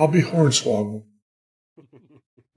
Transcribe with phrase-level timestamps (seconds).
[0.00, 1.02] I'll be Hornswoggle.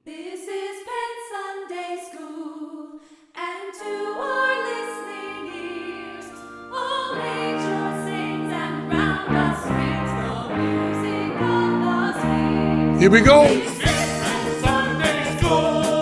[0.05, 3.01] This is Penn Sunday School,
[3.35, 6.25] and to our listening ears,
[6.71, 13.01] all angels sings and round us rings the music of the spheres.
[13.01, 13.43] Here we go.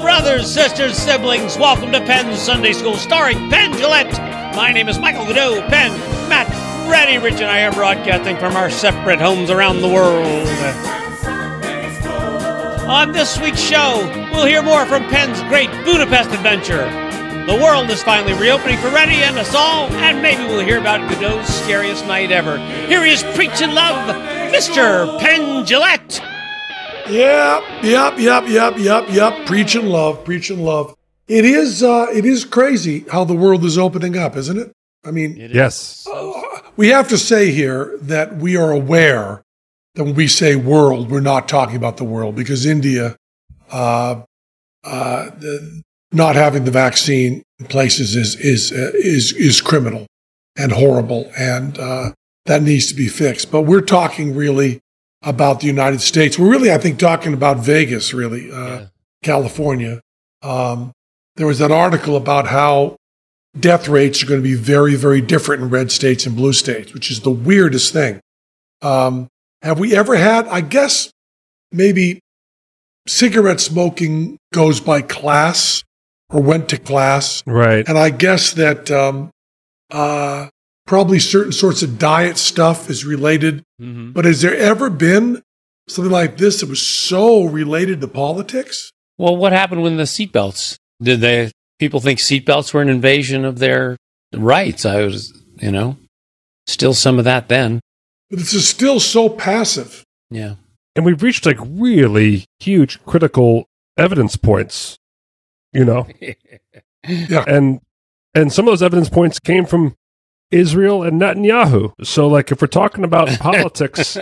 [0.04, 4.55] Brothers, sisters, siblings, welcome to Penn Sunday School, starring Penn Jillette.
[4.55, 5.68] My name is Michael Goudeau.
[5.70, 5.89] Penn,
[6.30, 6.48] Matt,
[6.88, 11.00] Reddy, Rich, and I are broadcasting from our separate homes around the world.
[12.92, 14.02] On this week's show,
[14.34, 16.84] we'll hear more from Penn's great Budapest adventure.
[17.45, 20.99] The world is finally reopening for Reddy and us all, and maybe we'll hear about
[21.09, 22.58] Goudeau's scariest night ever.
[22.88, 24.13] Here he is preaching love,
[24.54, 25.18] Mr.
[25.22, 26.20] Penn Jillette.
[27.09, 29.46] Yep, yep, yep, yep, yep, yep.
[29.46, 30.94] Preaching love, preaching love.
[31.30, 34.73] It is, uh, it is crazy how the world is opening up, isn't it?
[35.05, 36.05] I mean, Yes.
[36.76, 39.44] we have to say here that we are aware
[39.95, 43.18] that when we say world, we're not talking about the world because India,
[43.72, 44.22] uh,
[44.84, 50.07] uh, the, not having the vaccine in places is is uh, is is criminal
[50.57, 52.12] and horrible, and uh,
[52.46, 53.52] that needs to be fixed.
[53.52, 54.80] But we're talking really
[55.21, 56.37] about the United States.
[56.37, 58.85] We're really, I think, talking about Vegas, really, uh, Yeah.
[59.24, 60.02] California.
[60.41, 60.91] Um,
[61.35, 62.98] there was an article about how
[63.60, 66.94] death rates are going to be very, very different in red states and blue states,
[66.94, 68.19] which is the weirdest thing.
[68.81, 69.28] Um,
[69.62, 71.12] have we ever had, I guess,
[71.72, 72.19] maybe
[73.07, 75.84] cigarette smoking goes by class
[76.29, 77.44] or went to class.
[77.45, 77.88] Right.
[77.88, 79.31] And I guess that um,
[79.90, 80.47] uh,
[80.85, 83.63] probably certain sorts of diet stuff is related.
[83.81, 84.12] Mm-hmm.
[84.12, 85.41] But has there ever been
[85.88, 88.91] something like this that was so related to politics?
[89.18, 90.78] Well, what happened when the seatbelts?
[91.01, 93.97] Did they people think seatbelts were an invasion of their
[94.34, 94.85] rights?
[94.85, 95.97] I was, you know,
[96.68, 97.81] still some of that then.
[98.31, 100.03] But this is still so passive.
[100.31, 100.56] Yeah.
[100.96, 104.97] And we've reached like really huge critical evidence points,
[105.74, 106.07] you know,
[107.07, 107.44] Yeah.
[107.47, 107.81] and
[108.34, 109.96] and some of those evidence points came from
[110.50, 111.94] Israel and Netanyahu.
[112.03, 114.18] So like if we're talking about politics,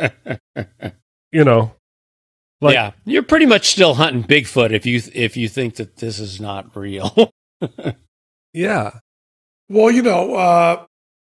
[1.32, 1.74] you know,
[2.62, 6.20] like yeah, you're pretty much still hunting Bigfoot if you if you think that this
[6.20, 7.32] is not real.
[8.54, 9.00] yeah,
[9.70, 10.86] Well, you know, uh,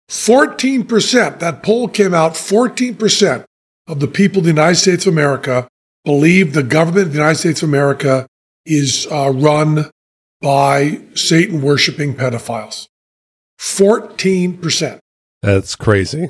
[0.08, 3.44] 14%, that poll came out, 14%
[3.86, 5.68] of the people in the United States of America
[6.04, 8.26] believe the government of the United States of America
[8.64, 9.90] is uh, run
[10.40, 12.86] by Satan worshiping pedophiles.
[13.58, 15.00] 14%.
[15.42, 16.28] that's crazy.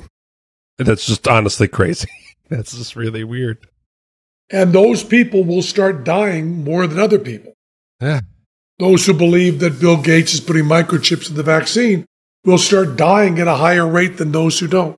[0.77, 2.07] That's just honestly crazy.
[2.49, 3.67] That's just really weird.
[4.49, 7.53] And those people will start dying more than other people.
[8.01, 8.21] Yeah.
[8.79, 12.05] Those who believe that Bill Gates is putting microchips in the vaccine
[12.43, 14.95] will start dying at a higher rate than those who don't.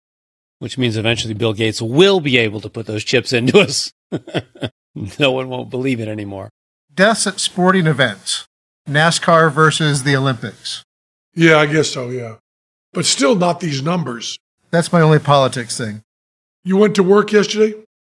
[0.59, 3.91] Which means eventually Bill Gates will be able to put those chips into us.
[5.19, 6.49] no one won't believe it anymore.
[6.93, 8.45] deaths at sporting events,
[8.87, 10.83] NASCAR versus the Olympics.
[11.33, 12.35] Yeah, I guess so, yeah.
[12.93, 14.37] But still not these numbers.
[14.69, 16.01] That's my only politics thing.
[16.63, 17.73] You went to work yesterday?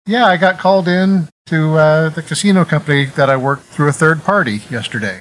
[0.06, 3.92] Yeah, I got called in to uh, the casino company that I worked through a
[3.92, 5.20] third party yesterday.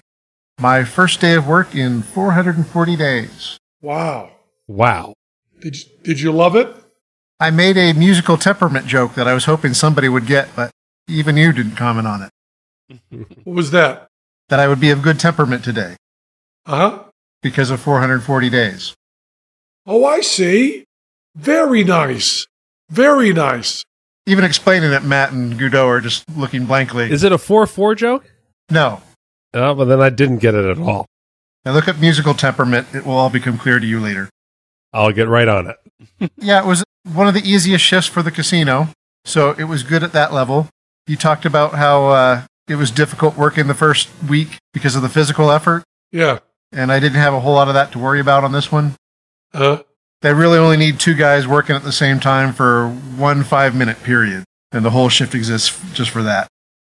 [0.60, 3.60] My first day of work in 440 days.
[3.84, 4.32] Wow.
[4.68, 5.14] Wow.
[5.60, 6.74] Did you, did you love it?
[7.40, 10.72] I made a musical temperament joke that I was hoping somebody would get, but
[11.08, 12.30] even you didn't comment on it.
[13.44, 14.08] What was that?
[14.50, 15.96] That I would be of good temperament today
[16.66, 17.04] Uh huh.
[17.42, 18.94] because of 440 days.
[19.86, 20.86] Oh, I see.
[21.36, 22.46] Very nice.
[22.90, 23.84] Very nice.
[24.26, 27.12] Even explaining it, Matt and Goudeau are just looking blankly.
[27.12, 28.26] Is it a four four joke?
[28.70, 29.02] no.
[29.56, 31.06] Oh, well then I didn't get it at all.
[31.66, 32.88] Now look up musical temperament.
[32.94, 34.30] It will all become clear to you later.
[34.92, 35.78] I'll get right on it.
[36.38, 38.90] Yeah, it was one of the easiest shifts for the casino,
[39.26, 40.68] so it was good at that level.
[41.08, 45.10] You talked about how uh, it was difficult working the first week because of the
[45.10, 46.40] physical effort, Yeah.
[46.74, 48.96] and I didn't have a whole lot of that to worry about on this one.
[49.54, 49.80] Uh,
[50.22, 54.04] They really only need two guys working at the same time for one five minute
[54.04, 54.44] period,
[54.74, 56.48] and the whole shift exists just for that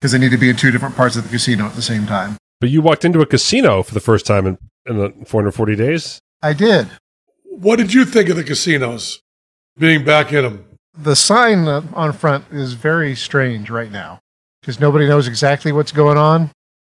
[0.02, 2.06] because they need to be in two different parts of the casino at the same
[2.08, 2.38] time.
[2.60, 6.20] But you walked into a casino for the first time in, in the 440 days.
[6.42, 6.88] I did.
[7.44, 9.22] what did you think of the casinos
[9.78, 10.66] being back in them?
[10.98, 14.20] The sign uh, on front is very strange right now
[14.62, 16.52] because nobody knows exactly what's going on.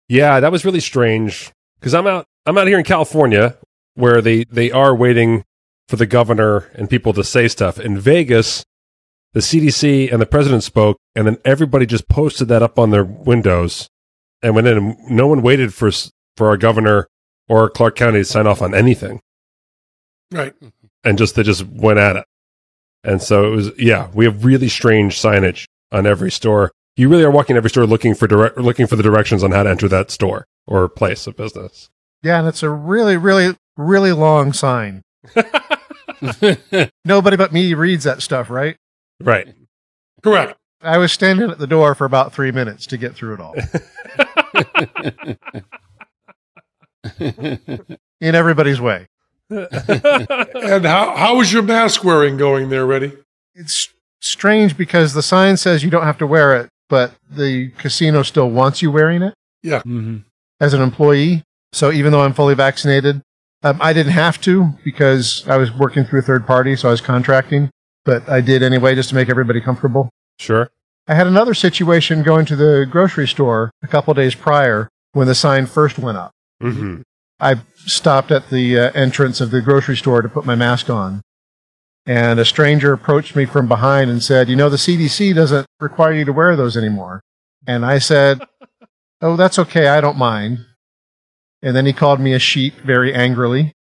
[0.10, 2.26] Yeah, that was really strange because I'm out.
[2.46, 3.58] I'm out here in California
[3.96, 5.44] where they they are waiting
[5.88, 7.80] for the governor and people to say stuff.
[7.80, 8.66] In Vegas,
[9.34, 13.06] the CDC and the president spoke, and then everybody just posted that up on their
[13.06, 13.90] windows
[14.44, 14.78] and went in.
[14.78, 15.90] And no one waited for
[16.38, 17.08] for our governor
[17.50, 19.20] or Clark County to sign off on anything,
[20.32, 20.54] Right.
[21.04, 22.26] and just they just went at it.
[23.04, 23.72] And so it was.
[23.80, 26.72] Yeah, we have really strange signage on every store.
[26.96, 29.64] you really are walking every store looking for direct, looking for the directions on how
[29.64, 31.90] to enter that store or place of business.
[32.22, 35.02] Yeah, and it's a really, really, really long sign.
[37.06, 38.78] Nobody but me reads that stuff, right?
[39.22, 39.54] Right.
[40.22, 40.58] Correct.
[40.84, 43.56] I was standing at the door for about three minutes to get through it all.
[48.22, 49.08] In everybody's way.
[49.50, 53.14] And how how is your mask wearing going there, Reddy?
[53.56, 53.90] It's
[54.22, 58.50] strange because the sign says you don't have to wear it, but the casino still
[58.50, 59.82] wants you wearing it Yeah.
[59.82, 60.18] hmm
[60.60, 61.44] as an employee.
[61.74, 63.22] So even though I'm fully vaccinated,
[63.64, 66.92] um, I didn't have to because I was working through a third party, so I
[66.92, 67.70] was contracting,
[68.06, 70.10] but I did anyway just to make everybody comfortable.
[70.40, 70.70] Sure.
[71.08, 75.36] I had another situation going to the grocery store a couple days prior when the
[75.36, 76.32] sign first went up.
[76.62, 77.02] hmm
[77.40, 81.22] I stopped at the uh, entrance of the grocery store to put my mask on.
[82.06, 86.14] And a stranger approached me from behind and said, You know, the CDC doesn't require
[86.14, 87.22] you to wear those anymore.
[87.68, 88.42] And I said,
[89.22, 89.88] Oh, that's okay.
[89.88, 90.60] I don't mind.
[91.62, 93.74] And then he called me a sheep very angrily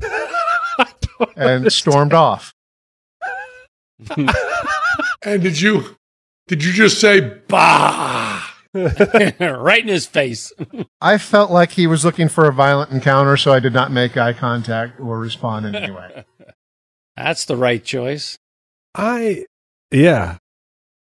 [1.36, 2.52] and stormed off.
[5.26, 5.96] And did you
[6.46, 8.44] did you just say bah?
[8.74, 10.52] right in his face.
[11.00, 14.16] I felt like he was looking for a violent encounter, so I did not make
[14.16, 16.24] eye contact or respond in any way.
[17.16, 18.38] That's the right choice.
[18.94, 19.46] I,
[19.90, 20.38] yeah.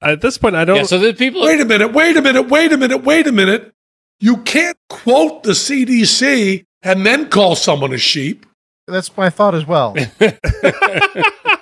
[0.02, 0.76] At this point, I don't.
[0.76, 1.43] Yeah, so the people.
[1.43, 3.73] Wait a minute, wait a minute, wait a minute, wait a minute.
[4.19, 8.44] You can't quote the CDC and then call someone a sheep.
[8.87, 9.96] That's my thought as well.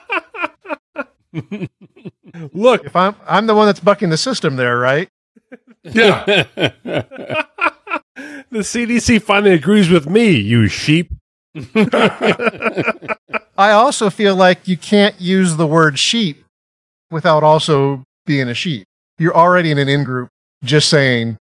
[2.52, 5.08] look, If I'm I'm the one that's bucking the system there, right?
[5.82, 6.24] Yeah.
[6.54, 7.04] the
[8.52, 11.12] CDC finally agrees with me, you sheep.
[13.58, 16.44] I also feel like you can't use the word sheep
[17.10, 18.86] without also being a sheep.
[19.18, 20.28] You're already in an in group
[20.62, 21.38] just saying,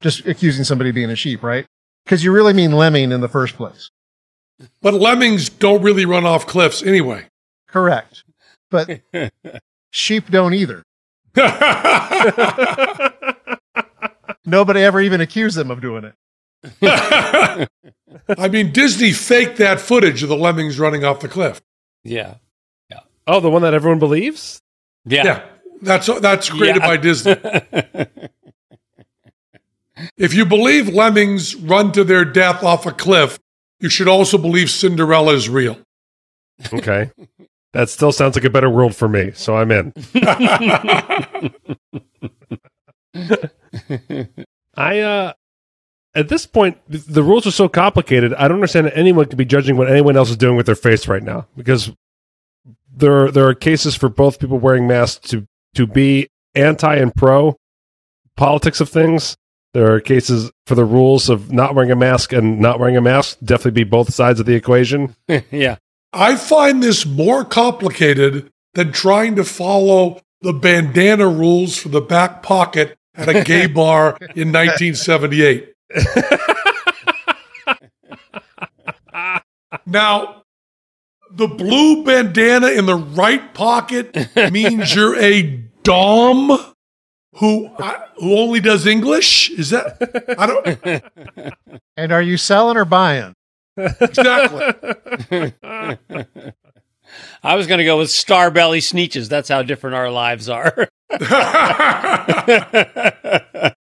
[0.00, 1.66] just accusing somebody of being a sheep, right?
[2.04, 3.90] Because you really mean lemming in the first place.
[4.82, 7.26] But lemmings don't really run off cliffs anyway.
[7.66, 8.24] Correct.
[8.74, 9.32] But
[9.90, 10.82] sheep don't either.
[14.46, 16.14] Nobody ever even accused them of doing it.
[18.28, 21.60] I mean, Disney faked that footage of the lemmings running off the cliff.
[22.02, 22.36] yeah.
[22.90, 23.00] Yeah.
[23.26, 24.60] Oh, the one that everyone believes?
[25.06, 25.24] Yeah.
[25.24, 25.42] Yeah,
[25.82, 26.86] that's that's created Yeah.
[26.88, 27.36] by Disney.
[30.18, 33.38] If you believe lemmings run to their death off a cliff,
[33.78, 35.78] you should also believe Cinderella is real.
[36.72, 37.12] Okay.
[37.74, 39.92] that still sounds like a better world for me, so I'm in.
[44.76, 45.32] I, uh,
[46.14, 48.32] at this point, the rules are so complicated.
[48.34, 50.76] I don't understand that anyone could be judging what anyone else is doing with their
[50.76, 51.90] face right now because
[52.96, 57.12] there are, there are cases for both people wearing masks to, to be anti and
[57.14, 57.56] pro
[58.36, 59.36] politics of things.
[59.72, 63.00] There are cases for the rules of not wearing a mask and not wearing a
[63.00, 63.38] mask.
[63.42, 65.16] Definitely be both sides of the equation.
[65.50, 65.78] yeah.
[66.14, 72.42] I find this more complicated than trying to follow the bandana rules for the back
[72.42, 75.72] pocket at a gay bar in 1978.
[79.86, 80.42] now,
[81.30, 84.16] the blue bandana in the right pocket
[84.52, 85.42] means you're a
[85.82, 86.74] dom
[87.36, 89.50] who I, who only does English.
[89.50, 89.98] Is that
[90.38, 93.34] I don't And are you selling or buying?
[93.76, 95.22] Exactly.
[97.42, 99.28] I was going to go with star belly Sneetches.
[99.28, 100.88] That's how different our lives are.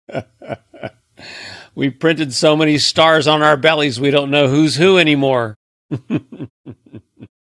[1.75, 5.55] we printed so many stars on our bellies, we don't know who's who anymore.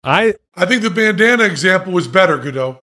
[0.04, 2.80] I I think the bandana example was better, Goudeau.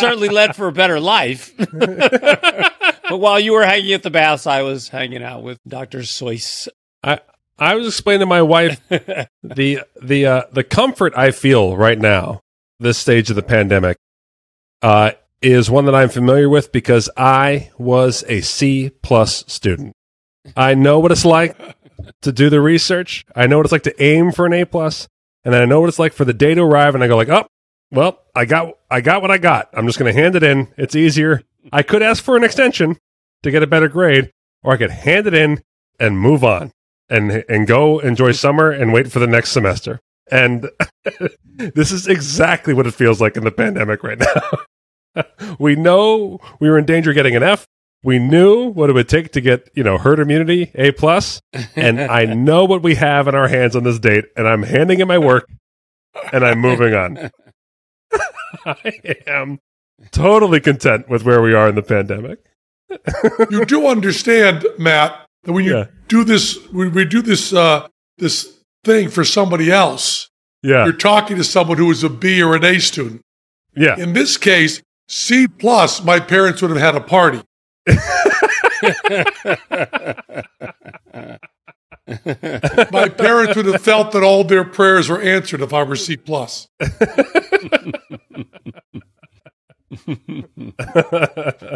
[0.00, 1.52] Certainly led for a better life.
[1.58, 5.98] but while you were hanging at the baths, I was hanging out with Dr.
[5.98, 6.66] Seuss.
[7.02, 7.20] I
[7.58, 12.40] I was explaining to my wife the the uh, the comfort I feel right now,
[12.80, 13.96] this stage of the pandemic,
[14.82, 19.92] uh, is one that I'm familiar with because I was a C plus student.
[20.56, 21.56] I know what it's like
[22.22, 23.24] to do the research.
[23.36, 25.06] I know what it's like to aim for an A plus,
[25.44, 27.16] and then I know what it's like for the day to arrive, and I go
[27.16, 27.46] like, oh,
[27.92, 29.68] well, I got I got what I got.
[29.72, 30.74] I'm just going to hand it in.
[30.76, 31.42] It's easier.
[31.72, 32.96] I could ask for an extension
[33.44, 34.32] to get a better grade,
[34.64, 35.62] or I could hand it in
[36.00, 36.72] and move on
[37.08, 40.00] and and go enjoy summer and wait for the next semester.
[40.30, 40.70] And
[41.56, 45.24] this is exactly what it feels like in the pandemic right now.
[45.58, 47.66] we know we were in danger of getting an F.
[48.02, 51.40] We knew what it would take to get, you know, herd immunity, A plus.
[51.52, 54.62] plus, and I know what we have in our hands on this date, and I'm
[54.62, 55.48] handing in my work
[56.32, 57.30] and I'm moving on.
[58.66, 58.92] I
[59.26, 59.58] am
[60.10, 62.40] totally content with where we are in the pandemic.
[63.50, 65.84] you do understand, Matt, that when you Yeah.
[66.08, 67.86] do this, when we do this, uh,
[68.18, 68.52] this
[68.84, 70.28] thing for somebody else,
[70.62, 73.22] Yeah, you're talking to someone who is a B or an A student.
[73.76, 73.96] yeah.
[73.98, 77.42] In this case, C plus, my parents would have had a party.
[82.92, 86.16] my parents would have felt that all their prayers were answered if I were C
[86.16, 86.68] plus.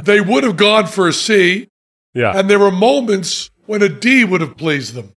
[0.03, 1.69] They would have gone for a C,
[2.15, 2.33] yeah.
[2.37, 5.13] and there were moments when a D would have pleased them.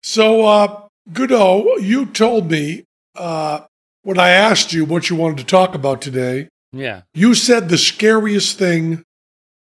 [0.03, 2.85] So, uh, Goudeau, you told me
[3.17, 3.63] uh,
[4.03, 7.03] when I asked you what you wanted to talk about today, Yeah.
[7.13, 9.03] you said the scariest thing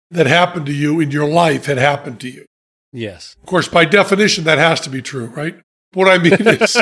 [0.10, 2.46] that happened to you in your life had happened to you.
[2.94, 3.36] Yes.
[3.42, 5.60] Of course, by definition, that has to be true, right?
[5.94, 6.78] What I mean is,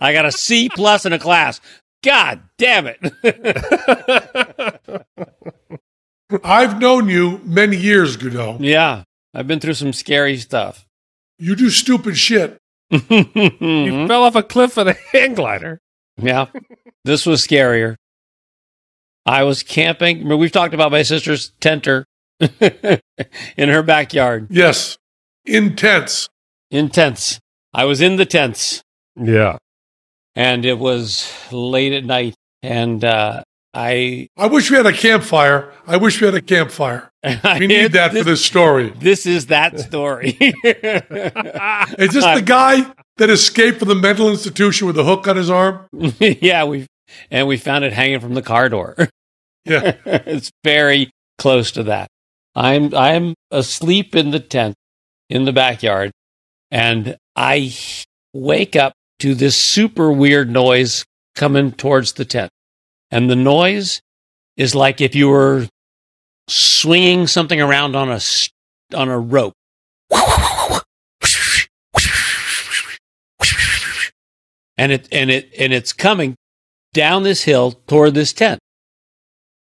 [0.00, 1.58] I got a C plus in a class.
[2.04, 3.00] God damn it.
[6.44, 8.58] I've known you many years, Goudeau.
[8.60, 9.04] yeah.
[9.34, 10.86] I've been through some scary stuff.
[11.38, 12.58] You do stupid shit.
[12.90, 15.78] you fell off a cliff with a hang glider.
[16.18, 16.46] Yeah.
[17.04, 17.96] This was scarier.
[19.24, 20.18] I was camping.
[20.18, 22.04] Remember, We've talked about my sister's tenter
[22.60, 24.48] in her backyard.
[24.50, 24.98] Yes,
[25.46, 26.28] intense.
[26.70, 27.38] Intense.
[27.72, 28.82] I was in the tents
[29.16, 29.56] Yeah.
[30.36, 32.34] and it was late at night.
[32.62, 33.42] And uh,
[33.74, 35.72] I, I wish we had a campfire.
[35.86, 37.10] I wish we had a campfire.
[37.58, 38.90] We need that for this story.
[38.90, 40.30] This is that story.
[40.40, 42.84] Is this the guy
[43.18, 45.86] that escaped from the mental institution with a hook on his arm?
[46.18, 46.86] yeah, we
[47.30, 48.96] and we found it hanging from the car door.
[49.64, 49.94] Yeah.
[50.04, 52.08] it's very close to that.
[52.56, 54.74] I'm I'm asleep in the tent
[55.30, 56.10] in the backyard,
[56.72, 57.72] and I
[58.32, 61.04] wake up to this super weird noise
[61.36, 62.50] coming towards the tent,
[63.12, 64.00] and the noise
[64.56, 65.68] is like if you were
[66.48, 68.20] swinging something around on a
[68.96, 69.54] on a rope.
[74.78, 76.34] And it and it and it's coming
[76.92, 78.58] down this hill toward this tent.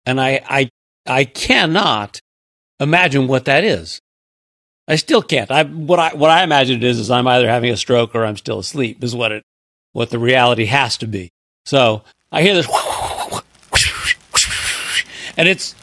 [0.07, 0.71] And I I
[1.07, 2.21] I cannot
[2.79, 4.01] imagine what that is.
[4.89, 5.51] I still can't.
[5.51, 8.25] I what I what I imagine it is is I'm either having a stroke or
[8.25, 9.43] I'm still asleep is what it
[9.93, 11.31] what the reality has to be.
[11.67, 12.67] So I hear this
[15.41, 15.75] and it's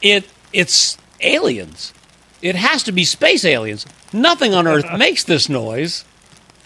[0.00, 1.92] it it's aliens.
[2.40, 3.84] It has to be space aliens.
[4.12, 6.04] Nothing on Earth makes this noise.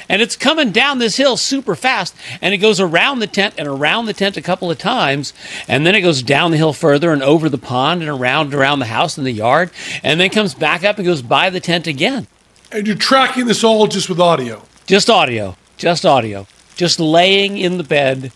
[0.09, 3.67] And it's coming down this hill super fast, and it goes around the tent and
[3.67, 5.33] around the tent a couple of times,
[5.69, 8.81] and then it goes down the hill further and over the pond and around around
[8.81, 9.71] the house and the yard,
[10.03, 12.27] and then comes back up and goes by the tent again.
[12.73, 14.63] And you're tracking this all just with audio.
[14.87, 18.33] Just audio, just audio, just laying in the bed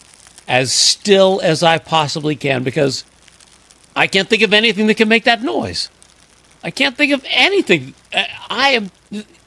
[0.49, 3.04] as still as I possibly can because
[3.97, 5.88] I can't think of anything that can make that noise.
[6.62, 7.95] I can't think of anything.
[8.15, 8.91] Uh, I am.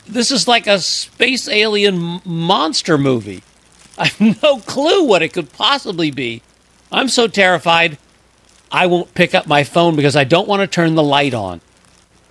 [0.07, 3.43] This is like a space alien monster movie.
[3.97, 6.41] I have no clue what it could possibly be.
[6.91, 7.99] I'm so terrified.
[8.71, 11.61] I won't pick up my phone because I don't want to turn the light on.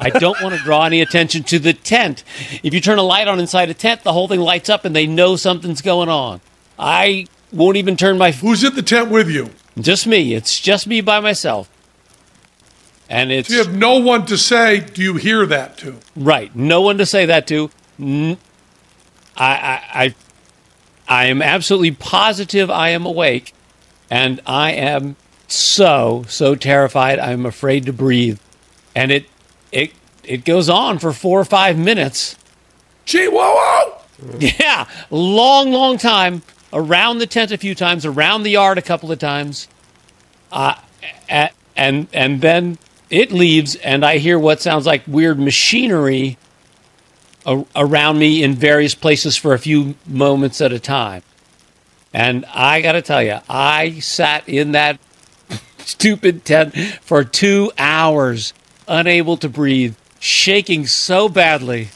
[0.00, 2.24] I don't want to draw any attention to the tent.
[2.62, 4.94] If you turn a light on inside a tent, the whole thing lights up and
[4.94, 6.40] they know something's going on.
[6.78, 9.50] I won't even turn my Who's in the tent with you?
[9.80, 10.34] just me.
[10.34, 11.68] It's just me by myself.
[13.08, 15.96] And it's So you have no one to say, do you hear that to?
[16.14, 16.54] right.
[16.54, 17.70] No one to say that to.
[18.00, 18.24] I,
[19.36, 20.14] I,
[21.08, 23.54] I am absolutely positive I am awake,
[24.10, 27.18] and I am so so terrified.
[27.18, 28.38] I'm afraid to breathe,
[28.94, 29.26] and it
[29.72, 29.92] it
[30.24, 32.36] it goes on for four or five minutes.
[33.10, 33.94] Whoa!
[34.38, 36.42] Yeah, long, long time.
[36.72, 39.66] Around the tent a few times, around the yard a couple of times,
[40.52, 40.74] uh,
[41.30, 42.76] a- and and then
[43.10, 46.36] it leaves, and I hear what sounds like weird machinery
[47.46, 51.22] a- around me in various places for a few moments at a time.
[52.12, 54.98] And I got to tell you, I sat in that
[55.78, 58.52] stupid tent for two hours,
[58.86, 61.88] unable to breathe, shaking so badly.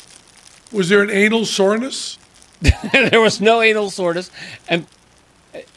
[0.70, 2.18] Was there an anal soreness?
[2.92, 4.30] there was no anal soreness,
[4.68, 4.86] and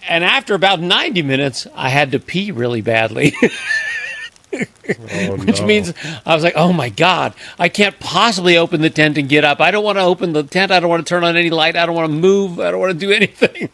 [0.07, 3.33] and after about ninety minutes, I had to pee really badly,
[5.13, 5.65] Oh, which no.
[5.67, 5.93] means
[6.25, 9.59] I was like, "Oh my god, I can't possibly open the tent and get up.
[9.59, 10.71] I don't want to open the tent.
[10.71, 11.75] I don't want to turn on any light.
[11.75, 12.59] I don't want to move.
[12.59, 13.69] I don't want to do anything."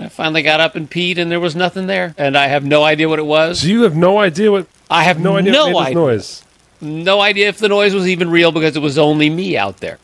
[0.00, 2.84] I finally got up and peed, and there was nothing there, and I have no
[2.84, 3.62] idea what it was.
[3.62, 4.68] So you have no idea what?
[4.88, 6.42] I have No idea no what made this idea, noise.
[6.80, 9.98] no idea if the noise was even real because it was only me out there.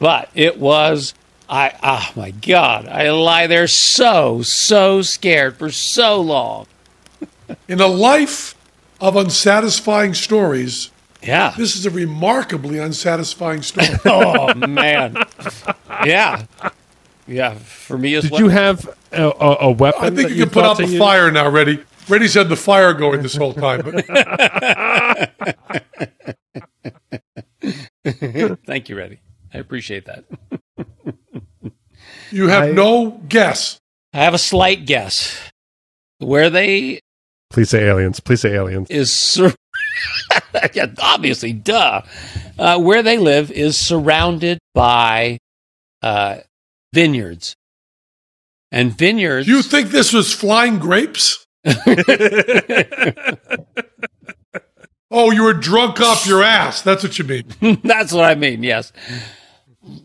[0.00, 1.14] But it was
[1.48, 6.66] I oh my god, I lie there so so scared for so long.
[7.68, 8.54] In a life
[9.00, 10.90] of unsatisfying stories,
[11.22, 11.54] Yeah.
[11.56, 13.88] this is a remarkably unsatisfying story.
[14.04, 15.16] oh man.
[16.04, 16.44] Yeah.
[17.26, 18.40] Yeah, for me as Did well.
[18.42, 20.00] you have a, a, a weapon?
[20.02, 20.98] I think that you can put out the use?
[20.98, 21.78] fire now, Reddy.
[22.08, 23.82] Reddy's had the fire going this whole time.
[23.82, 24.04] But
[28.66, 29.20] Thank you, Reddy.
[29.54, 30.24] I appreciate that.
[32.30, 33.78] you have I- no guess.
[34.12, 35.38] I have a slight guess.
[36.18, 37.00] Where they
[37.50, 38.20] Please say aliens.
[38.20, 38.88] Please say aliens.
[38.90, 39.52] is sur-
[40.74, 42.02] yeah, obviously, duh.
[42.58, 45.38] Uh, where they live is surrounded by
[46.02, 46.38] uh,
[46.94, 47.54] vineyards,
[48.70, 49.48] and vineyards.
[49.48, 51.44] You think this was flying grapes?
[55.12, 56.82] Oh, you were drunk off your ass.
[56.82, 57.44] That's what you mean.
[57.82, 58.62] That's what I mean.
[58.62, 58.92] Yes,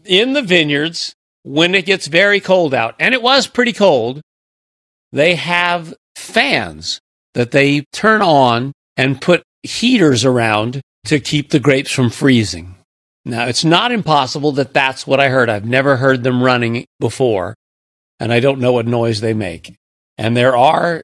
[0.04, 4.22] in the vineyards when it gets very cold out, and it was pretty cold.
[5.12, 7.00] They have fans
[7.36, 12.76] that they turn on and put heaters around to keep the grapes from freezing.
[13.26, 15.50] Now, it's not impossible that that's what I heard.
[15.50, 17.56] I've never heard them running before,
[18.20, 19.76] and I don't know what noise they make.
[20.18, 21.02] And there are,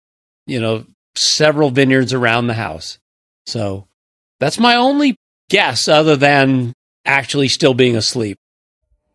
[0.48, 0.86] you know,
[1.16, 2.98] several vineyards around the house.
[3.46, 3.88] So
[4.40, 5.16] that's my only
[5.50, 6.74] guess, other than
[7.06, 8.38] actually still being asleep.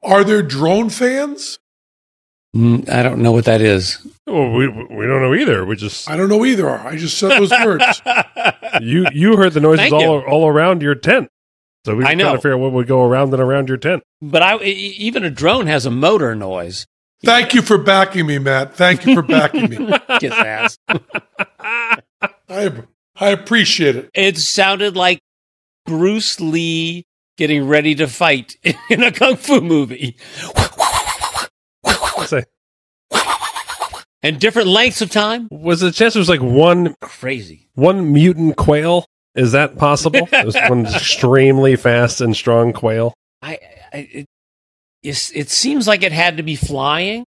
[0.02, 1.58] Are there drone fans?
[2.56, 3.98] Mm, I don't know what that is.
[4.26, 5.64] Well, we we don't know either.
[5.66, 6.70] We just I don't know either.
[6.70, 8.02] I just said those words.
[8.80, 10.08] you you heard the noises Thank you.
[10.08, 11.28] all all around your tent.
[11.84, 13.76] So we were I trying to figure out what would go around and around your
[13.76, 14.02] tent.
[14.20, 16.86] But I, even a drone has a motor noise.
[17.22, 18.74] Thank you for backing me, Matt.
[18.74, 19.98] Thank you for backing me.
[20.18, 20.78] Kiss ass.
[20.88, 22.72] I,
[23.16, 24.10] I appreciate it.
[24.14, 25.20] it sounded like
[25.84, 28.56] Bruce Lee getting ready to fight
[28.90, 30.16] in a kung fu movie,
[32.26, 32.44] Say,
[34.26, 35.48] and different lengths of time.
[35.50, 37.68] was the chance there was like one Crazy.
[37.74, 39.04] one mutant quail?
[39.34, 40.26] Is that possible?
[40.30, 43.12] There's one extremely fast and strong quail.
[43.42, 43.58] I,
[43.92, 44.26] I it,
[45.02, 47.24] it's, it seems like it had to be flying.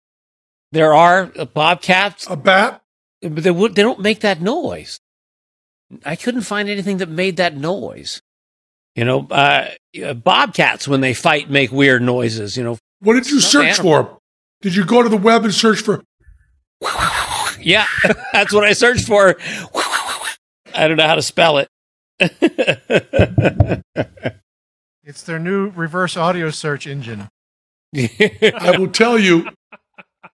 [0.71, 2.81] There are uh, bobcats, A bat?
[3.21, 4.99] but they would they don't make that noise.
[6.05, 8.21] I couldn't find anything that made that noise.
[8.95, 9.69] You know, uh,
[10.03, 12.57] uh, bobcats when they fight make weird noises.
[12.57, 14.03] You know, What did you search animal.
[14.03, 14.17] for?
[14.61, 16.03] Did you go to the web and search for?
[17.59, 17.85] Yeah,
[18.33, 19.35] that's what I searched for.
[20.73, 21.69] I don't know how to spell it.
[25.09, 27.29] It's their new reverse audio search engine.
[27.95, 29.49] I will tell you.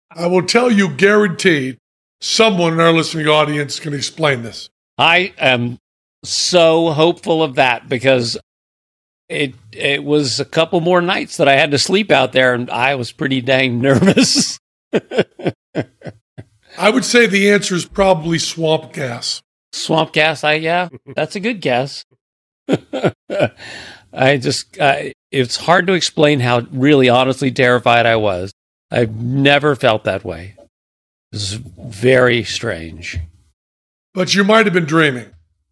[0.10, 1.78] I will tell you, guaranteed,
[2.22, 4.70] someone in our listening audience can explain this.
[4.98, 5.78] I am
[6.24, 8.38] so hopeful of that because
[9.28, 12.70] it it was a couple more nights that I had to sleep out there, and
[12.70, 14.58] I was pretty dang nervous.
[16.78, 19.42] I would say the answer is probably swamp gas.
[19.74, 22.06] Swamp gas, I yeah, that's a good guess.
[24.14, 28.52] I just I, it's hard to explain how really honestly terrified I was.
[28.92, 30.56] I've never felt that way.
[31.32, 33.20] It's very strange.
[34.14, 35.28] But you might have been dreaming.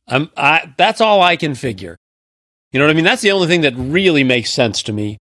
[0.08, 1.98] I'm, I, that's all I can figure.
[2.72, 3.04] You know what I mean?
[3.04, 5.18] That's the only thing that really makes sense to me.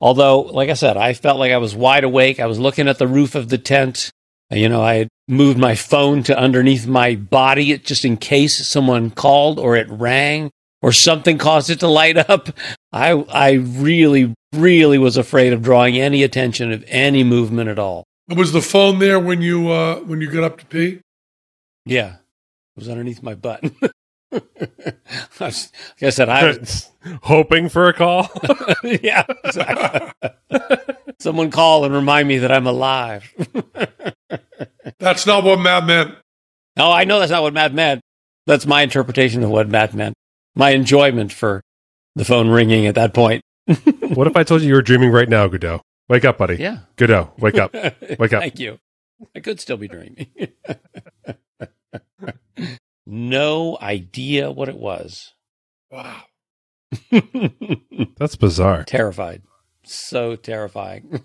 [0.00, 2.38] Although, like I said, I felt like I was wide awake.
[2.38, 4.10] I was looking at the roof of the tent.
[4.52, 9.10] You know, I had moved my phone to underneath my body just in case someone
[9.10, 10.50] called or it rang
[10.82, 12.50] or something caused it to light up.
[12.92, 18.04] I, I really, really was afraid of drawing any attention of any movement at all.
[18.28, 21.00] Was the phone there when you uh, when you got up to pee?
[21.84, 23.64] Yeah, it was underneath my butt.
[24.32, 24.38] I
[25.40, 26.90] like I said, I was,
[27.22, 28.30] Hoping for a call.
[28.84, 29.24] yeah.
[29.44, 30.30] exactly.
[31.18, 33.32] Someone call and remind me that I'm alive.
[34.98, 36.14] That's not what Matt meant.
[36.78, 38.00] oh, I know that's not what Matt meant.
[38.46, 40.14] That's my interpretation of what Matt meant.
[40.54, 41.62] My enjoyment for
[42.16, 43.42] the phone ringing at that point.
[44.14, 45.80] what if I told you you were dreaming right now, Goudeau?
[46.08, 46.56] Wake up, buddy.
[46.56, 46.78] Yeah.
[46.96, 47.72] Goudeau, wake up.
[48.18, 48.42] Wake up.
[48.42, 48.78] Thank you.
[49.36, 50.26] I could still be dreaming.
[53.06, 55.32] no idea what it was.
[55.90, 56.22] Wow.
[58.16, 58.84] That's bizarre.
[58.84, 59.42] terrified.
[59.84, 61.20] So terrifying.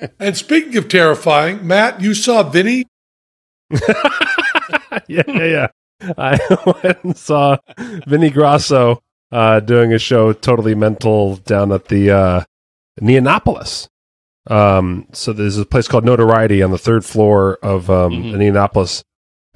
[0.20, 2.84] And speaking of terrifying, Matt, you saw Vinny.
[3.70, 5.66] yeah, yeah, yeah.
[6.16, 6.38] I
[6.82, 7.56] went and saw
[8.06, 12.44] Vinny Grasso uh, doing a show totally mental down at the uh,
[13.00, 13.88] Neonopolis.
[14.46, 18.34] Um, so there's a place called Notoriety on the third floor of um, Mhm.
[18.36, 19.02] Neonopolis.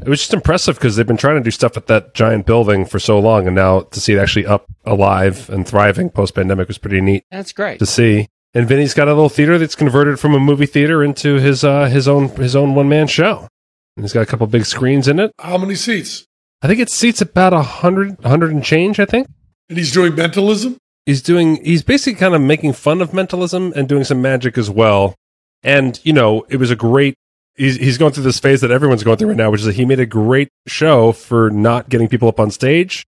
[0.04, 2.84] It was just impressive because they've been trying to do stuff at that giant building
[2.84, 6.66] for so long, and now to see it actually up, alive, and thriving post pandemic
[6.66, 7.78] was pretty neat That's great.
[7.78, 8.28] to see.
[8.54, 11.86] And Vinny's got a little theater that's converted from a movie theater into his uh,
[11.86, 13.48] his own his own one man show.
[13.96, 15.32] And he's got a couple big screens in it.
[15.38, 16.24] How many seats?
[16.62, 18.98] I think it seats about a hundred hundred and change.
[19.00, 19.26] I think
[19.68, 20.76] And he's doing mentalism?
[21.06, 24.70] he's doing he's basically kind of making fun of mentalism and doing some magic as
[24.70, 25.14] well.
[25.62, 27.14] And you know, it was a great.
[27.54, 29.74] He's he's going through this phase that everyone's going through right now, which is that
[29.74, 33.04] he made a great show for not getting people up on stage,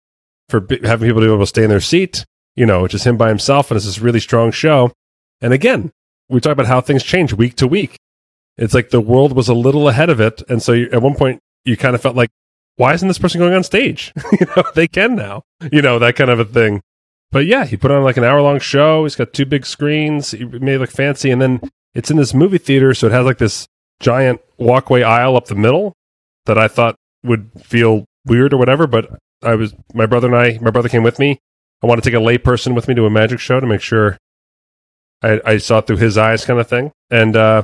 [0.50, 2.24] for bi- having people to be able to stay in their seat.
[2.56, 4.92] You know, which is him by himself, and it's this really strong show.
[5.40, 5.92] And again,
[6.28, 7.98] we talk about how things change week to week.
[8.56, 11.14] It's like the world was a little ahead of it, and so you, at one
[11.14, 12.30] point you kind of felt like,
[12.76, 14.12] why isn't this person going on stage?
[14.32, 15.42] you know, they can now.
[15.72, 16.80] You know, that kind of a thing.
[17.30, 19.04] But yeah, he put on like an hour long show.
[19.04, 20.30] He's got two big screens.
[20.30, 21.60] He made it look fancy, and then
[21.94, 23.66] it's in this movie theater, so it has like this
[24.00, 25.94] giant walkway aisle up the middle
[26.46, 28.86] that I thought would feel weird or whatever.
[28.86, 30.58] But I was my brother and I.
[30.60, 31.40] My brother came with me.
[31.82, 33.80] I want to take a lay person with me to a magic show to make
[33.82, 34.16] sure
[35.24, 36.92] I, I saw it through his eyes, kind of thing.
[37.10, 37.62] And uh,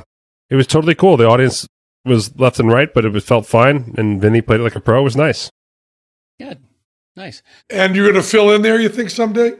[0.49, 1.17] it was totally cool.
[1.17, 1.67] The audience
[2.05, 3.93] was left and right, but it was felt fine.
[3.97, 5.01] And Vinny played it like a pro.
[5.01, 5.49] It was nice.
[6.39, 6.59] Good.
[7.15, 7.43] Nice.
[7.69, 9.53] And you're going to fill in there, you think, someday?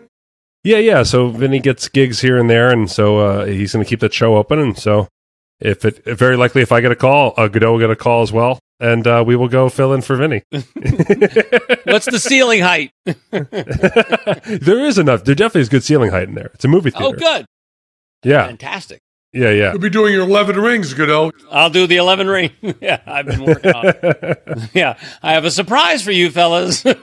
[0.63, 1.03] Yeah, yeah.
[1.03, 4.11] So Vinny gets gigs here and there, and so uh, he's going to keep the
[4.11, 4.59] show open.
[4.59, 5.07] And so,
[5.59, 8.21] if it very likely, if I get a call, uh, Goudeau will get a call
[8.21, 10.43] as well, and uh, we will go fill in for Vinny.
[10.51, 12.91] What's the ceiling height?
[13.05, 15.23] there is enough.
[15.23, 16.51] There definitely is good ceiling height in there.
[16.53, 17.05] It's a movie theater.
[17.05, 17.45] Oh, good.
[18.23, 19.01] Yeah, Fantastic.
[19.33, 19.71] yeah, yeah.
[19.71, 21.31] You'll be doing your 11 rings, Goudeau.
[21.49, 22.51] I'll do the 11 ring.
[22.81, 24.43] yeah, I've been working on it.
[24.73, 26.83] Yeah, I have a surprise for you fellas.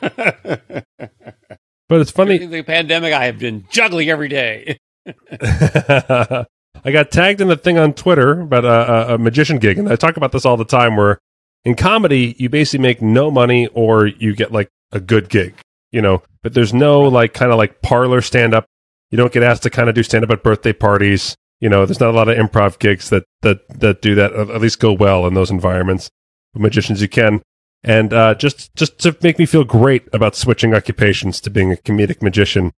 [1.88, 2.37] But it's funny.
[2.44, 4.76] the pandemic, I have been juggling every day.
[5.07, 6.44] I
[6.92, 9.96] got tagged in a thing on Twitter about a, a, a magician gig, and I
[9.96, 10.96] talk about this all the time.
[10.96, 11.18] Where
[11.64, 15.54] in comedy, you basically make no money, or you get like a good gig,
[15.90, 16.22] you know.
[16.42, 18.66] But there's no like kind of like parlor stand up.
[19.10, 21.36] You don't get asked to kind of do stand up at birthday parties.
[21.60, 24.32] You know, there's not a lot of improv gigs that that that do that.
[24.32, 26.10] At least go well in those environments.
[26.54, 27.42] With magicians, you can.
[27.82, 31.76] And uh, just just to make me feel great about switching occupations to being a
[31.76, 32.72] comedic magician,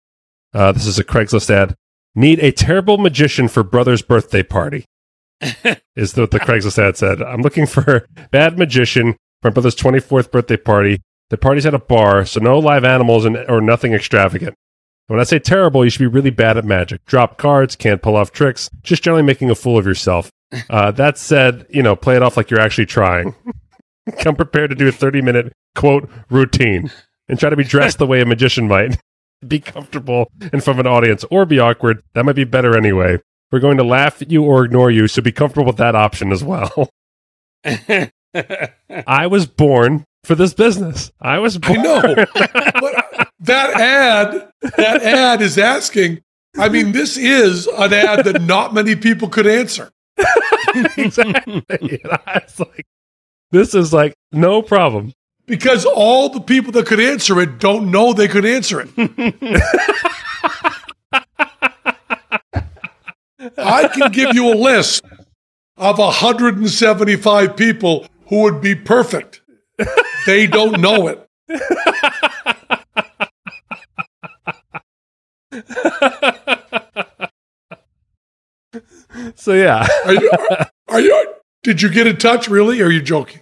[0.54, 1.76] uh, this is a Craigslist ad.
[2.16, 4.86] Need a terrible magician for brother's birthday party.
[5.96, 7.22] is what the Craigslist ad said.
[7.22, 11.02] I'm looking for a bad magician for my brother's 24th birthday party.
[11.30, 14.56] The party's at a bar, so no live animals and, or nothing extravagant.
[15.10, 17.04] When I say terrible, you should be really bad at magic.
[17.06, 20.32] Drop cards, can't pull off tricks, just generally making a fool of yourself.
[20.68, 23.36] Uh, that said, you know, play it off like you're actually trying.
[24.20, 26.90] Come prepared to do a 30 minute quote routine
[27.28, 29.00] and try to be dressed the way a magician might.
[29.48, 32.02] Be comfortable in front of an audience or be awkward.
[32.16, 33.20] That might be better anyway.
[33.52, 36.32] We're going to laugh at you or ignore you, so be comfortable with that option
[36.32, 36.90] as well.
[37.64, 41.12] I was born for this business.
[41.22, 41.80] I was born.
[41.80, 42.16] I know.
[42.82, 43.09] but
[43.42, 46.22] that ad, that ad is asking.
[46.58, 49.92] I mean, this is an ad that not many people could answer.
[50.98, 51.64] exactly.
[51.70, 52.86] And I was like,
[53.52, 55.14] this is like no problem.
[55.46, 58.90] because all the people that could answer it don't know they could answer it.
[63.58, 65.04] I can give you a list
[65.78, 69.42] of 175 people who would be perfect.
[70.26, 71.26] They don't know it.
[79.36, 80.32] So yeah, Are you,
[80.88, 82.80] are you did you get in touch really?
[82.82, 83.42] Or are you joking?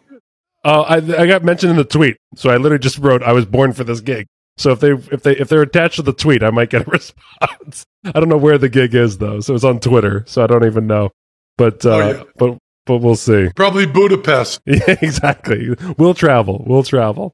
[0.64, 3.46] uh, I I got mentioned in the tweet, so I literally just wrote I was
[3.46, 4.28] born for this gig.
[4.58, 6.90] So if they if they if they're attached to the tweet, I might get a
[6.92, 7.86] response.
[8.06, 10.66] I don't know where the gig is though, so it's on Twitter, so I don't
[10.66, 11.10] even know.
[11.58, 12.24] But uh, Oh, yeah.
[12.38, 13.50] but but we'll see.
[13.56, 14.62] Probably Budapest.
[14.66, 15.76] Yeah, exactly.
[15.98, 16.64] We'll travel.
[16.66, 17.34] We'll travel.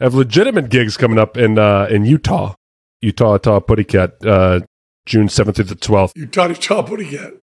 [0.00, 2.54] I have legitimate gigs coming up in uh, in Utah,
[3.02, 4.60] Utah, Utah, Putty Cat, uh,
[5.06, 6.12] June seventh through the twelfth.
[6.16, 7.40] Utah taught each other what.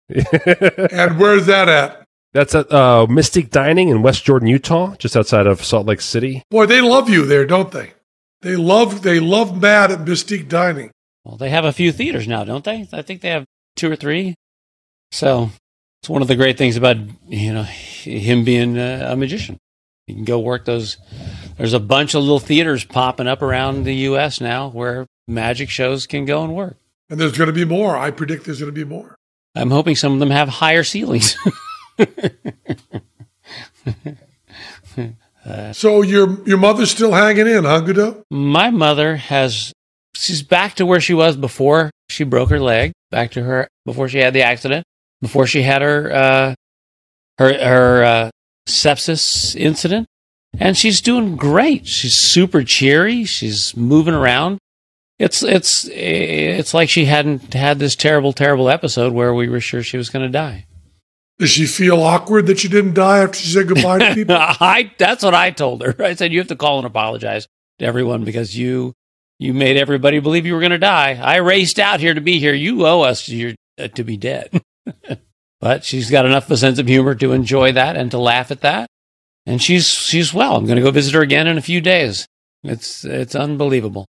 [0.91, 2.03] And where's that at?
[2.33, 6.43] That's at uh, Mystique Dining in West Jordan, Utah, just outside of Salt Lake City.
[6.51, 7.93] Boy, they love you there, don't they?
[8.41, 10.91] They love they love Matt at Mystique Dining.
[11.23, 12.87] well, they have a few theaters now, don't they?
[12.91, 14.35] I think they have two or three.
[15.11, 15.49] So
[16.01, 19.57] it's one of the great things about you know him being uh, a magician.
[20.07, 20.97] You can go work those.
[21.57, 24.39] There's a bunch of little theaters popping up around the U.S.
[24.41, 26.77] now where magic shows can go and work.
[27.09, 27.95] And there's going to be more.
[27.97, 29.15] I predict there's going to be more.
[29.55, 31.37] I'm hoping some of them have higher ceilings.
[35.73, 38.23] So your your mother's still hanging in, huh, Goudeau?
[38.31, 39.71] My mother has
[40.15, 44.09] she's back to where she was before she broke her leg, back to her before
[44.09, 44.85] she had the accident,
[45.21, 46.55] before she had her uh
[47.37, 48.29] her her uh
[48.67, 50.07] sepsis incident.
[50.57, 51.85] And she's doing great.
[51.85, 54.57] She's super cheery, she's moving around.
[55.17, 59.83] It's it's it's like she hadn't had this terrible, terrible episode where we were sure
[59.83, 60.65] she was going to die.
[61.37, 64.37] Does she feel awkward that she didn't die after she said goodbye to people?
[64.37, 65.95] I that's what I told her.
[65.99, 67.47] I said you have to call and apologize
[67.79, 68.93] to everyone because you
[69.39, 71.19] you made everybody believe you were going to die.
[71.21, 72.53] I raced out here to be here.
[72.53, 74.61] You owe us your, uh, to be dead.
[75.59, 78.51] but she's got enough of a sense of humor to enjoy that and to laugh
[78.51, 78.87] at that.
[79.45, 80.55] And she's she's well.
[80.55, 82.27] I'm going to go visit her again in a few days.
[82.63, 84.07] It's it's unbelievable.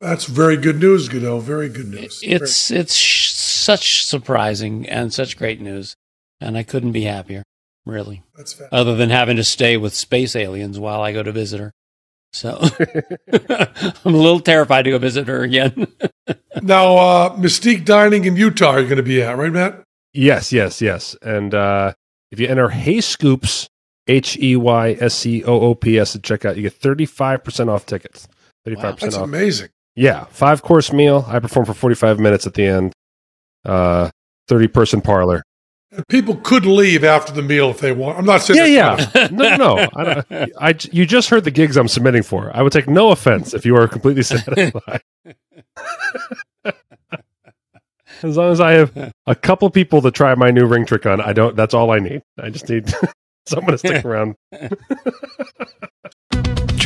[0.00, 1.40] That's very good news, Goudeau.
[1.40, 2.20] Very good news.
[2.22, 5.96] It's it's sh- such surprising and such great news,
[6.40, 7.42] and I couldn't be happier,
[7.84, 8.22] really.
[8.36, 8.72] That's fast.
[8.72, 11.72] Other than having to stay with space aliens while I go to visit her,
[12.32, 12.60] so
[14.04, 15.88] I'm a little terrified to go visit her again.
[16.62, 19.82] now, uh, Mystique Dining in Utah you're going to be at, right, Matt?
[20.12, 21.16] Yes, yes, yes.
[21.22, 21.94] And uh,
[22.30, 23.68] if you enter Hey Scoops,
[24.06, 27.84] H E Y S C O O P S, at checkout, you get 35% off
[27.86, 28.28] tickets.
[28.66, 29.24] 35% That's off.
[29.24, 29.68] amazing.
[29.98, 31.24] Yeah, five course meal.
[31.26, 32.92] I perform for 45 minutes at the end.
[33.64, 34.10] Uh,
[34.46, 35.42] 30 person parlor.
[36.08, 38.16] People could leave after the meal if they want.
[38.16, 39.28] I'm not saying Yeah, yeah.
[39.32, 39.88] No, no, no.
[40.30, 42.56] I, I, you just heard the gigs I'm submitting for.
[42.56, 45.00] I would take no offense if you are completely satisfied.
[48.22, 51.20] as long as I have a couple people to try my new ring trick on,
[51.20, 51.56] I don't.
[51.56, 52.22] That's all I need.
[52.40, 52.94] I just need
[53.48, 54.36] someone to stick around.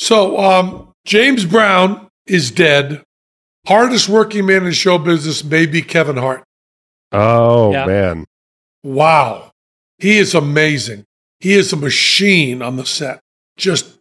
[0.00, 3.02] So, um, James Brown is dead.
[3.66, 6.44] Hardest working man in show business may be Kevin Hart.
[7.10, 7.84] Oh Yeah.
[7.84, 8.24] man,
[8.84, 9.50] Wow.
[9.98, 11.04] He is amazing.
[11.40, 13.18] He is a machine on the set.
[13.56, 13.98] Just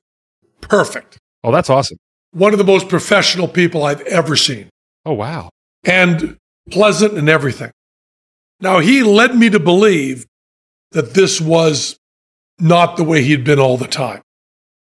[0.61, 1.17] perfect.
[1.43, 1.97] oh that's awesome.
[2.31, 4.69] One of the most professional people I've ever seen.
[5.05, 5.49] Oh wow.
[5.83, 6.37] and
[6.69, 7.71] pleasant and everything.
[8.59, 10.25] Now, he led me to believe
[10.91, 11.97] that this was
[12.59, 14.21] not the way he'd been all the time,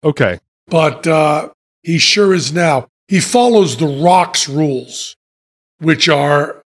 [0.04, 0.38] Okay.
[0.68, 1.50] But uh,
[1.82, 2.88] he sure is now.
[3.08, 5.16] He follows the Rock's rules,
[5.78, 6.62] which are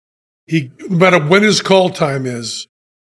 [0.47, 2.67] he no matter when his call time is,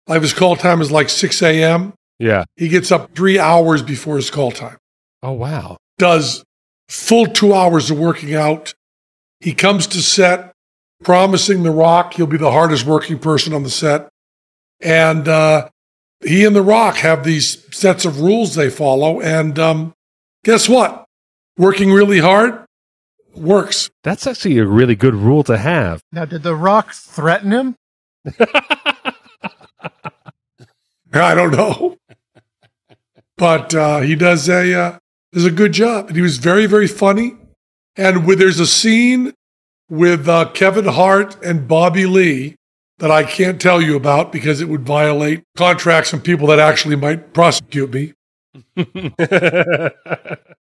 [0.06, 2.44] like his call time is like 6 a.m., Yeah.
[2.56, 4.78] he gets up three hours before his call time.
[5.22, 5.76] Oh wow.
[5.98, 6.42] does
[6.88, 8.74] full two hours of working out.
[9.40, 10.52] He comes to set
[11.04, 14.08] promising The Rock he'll be the hardest working person on the set.
[14.80, 15.68] And uh,
[16.24, 19.20] he and The Rock have these sets of rules they follow.
[19.20, 19.94] And um,
[20.44, 21.04] guess what?
[21.56, 22.64] Working really hard
[23.34, 23.90] works.
[24.02, 26.02] That's actually a really good rule to have.
[26.12, 27.76] Now, did The Rock threaten him?
[31.14, 31.96] I don't know.
[33.36, 34.98] But uh, he does a uh,
[35.32, 37.36] does a good job, and he was very very funny.
[37.96, 39.34] And with, there's a scene
[39.88, 42.56] with uh, Kevin Hart and Bobby Lee
[42.98, 46.96] that I can't tell you about because it would violate contracts from people that actually
[46.96, 48.12] might prosecute me.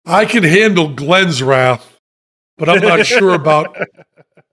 [0.05, 1.97] I can handle Glenn's wrath,
[2.57, 3.75] but I'm not sure about.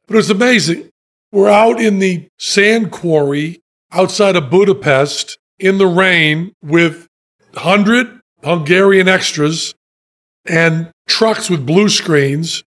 [0.07, 0.89] But it was amazing.
[1.33, 3.61] We're out in the sand quarry
[3.93, 7.07] outside of Budapest in the rain with
[7.53, 9.75] 100 Hungarian extras
[10.47, 12.65] and trucks with blue screens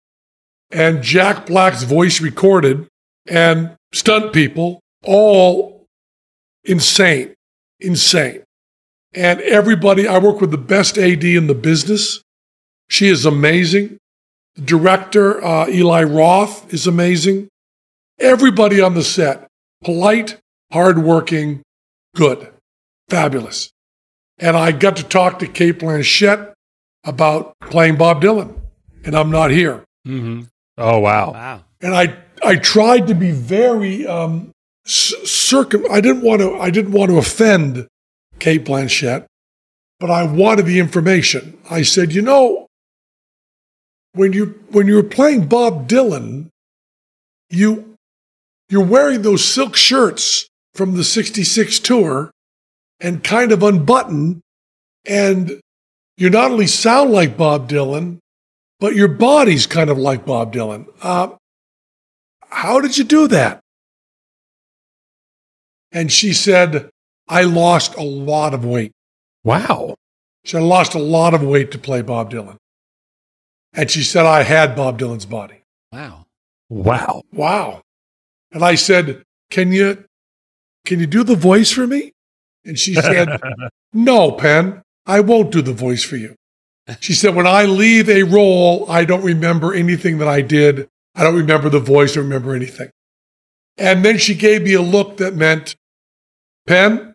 [0.70, 2.86] and Jack Black's voice recorded
[3.26, 5.86] and stunt people, all
[6.64, 7.34] insane,
[7.80, 8.42] insane.
[9.12, 12.22] And everybody, I work with the best AD in the business.
[12.88, 13.98] She is amazing.
[14.54, 17.48] The director, uh, Eli Roth, is amazing.
[18.18, 19.48] Everybody on the set,
[19.82, 20.38] polite,
[20.72, 21.62] hardworking,
[22.14, 22.52] good,
[23.08, 23.70] fabulous.
[24.38, 26.52] And I got to talk to Cate Blanchett
[27.04, 28.58] about playing Bob Dylan,
[29.04, 29.84] and I'm not here.
[30.06, 30.42] mm-hmm.
[30.78, 31.32] oh wow.
[31.32, 31.64] Wow.
[31.80, 34.50] And I, I tried to be very um,
[34.84, 35.84] circum.
[35.90, 36.56] I didn't want to.
[36.58, 37.86] I didn't want to offend
[38.40, 39.26] Cate Blanchett,
[39.98, 41.58] but I wanted the information.
[41.70, 42.66] I said, you know,
[44.12, 46.48] when you when you were playing Bob Dylan,
[47.48, 47.94] you
[48.68, 52.30] you're wearing those silk shirts from the '66 tour,
[52.98, 54.40] and kind of unbuttoned,
[55.06, 55.60] and
[56.16, 58.18] you not only sound like Bob Dylan,
[58.78, 60.86] but your body's kind of like Bob Dylan.
[61.02, 61.30] Uh,
[62.48, 63.60] how did you do that?
[65.92, 66.90] And she said,
[67.30, 68.92] I lost a lot of weight.
[69.44, 69.94] Wow.
[70.44, 72.56] She said, I lost a lot of weight to play Bob Dylan.
[73.72, 75.62] And she said, I had Bob Dylan's body.
[75.92, 76.26] Wow.
[76.68, 77.22] Wow.
[77.32, 77.82] Wow.
[78.52, 80.04] And I said, Can you
[80.84, 82.12] can you do the voice for me?
[82.64, 83.40] And she said,
[83.92, 86.34] No, Penn, I won't do the voice for you.
[86.98, 90.88] She said, When I leave a role, I don't remember anything that I did.
[91.14, 92.90] I don't remember the voice or remember anything.
[93.76, 95.76] And then she gave me a look that meant,
[96.66, 97.09] Penn,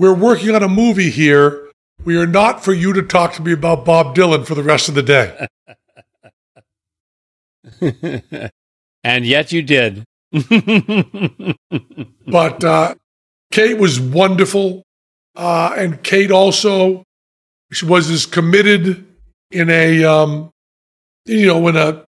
[0.00, 1.68] we're working on a movie here.
[2.06, 4.88] We are not for you to talk to me about Bob Dylan for the rest
[4.88, 5.46] of the day.
[9.04, 10.04] and yet you did.
[12.26, 12.94] but uh,
[13.52, 14.84] Cate was wonderful,
[15.36, 17.04] uh, and Cate also
[17.70, 19.06] she was as committed
[19.50, 20.50] in a um,
[21.26, 22.06] you know in a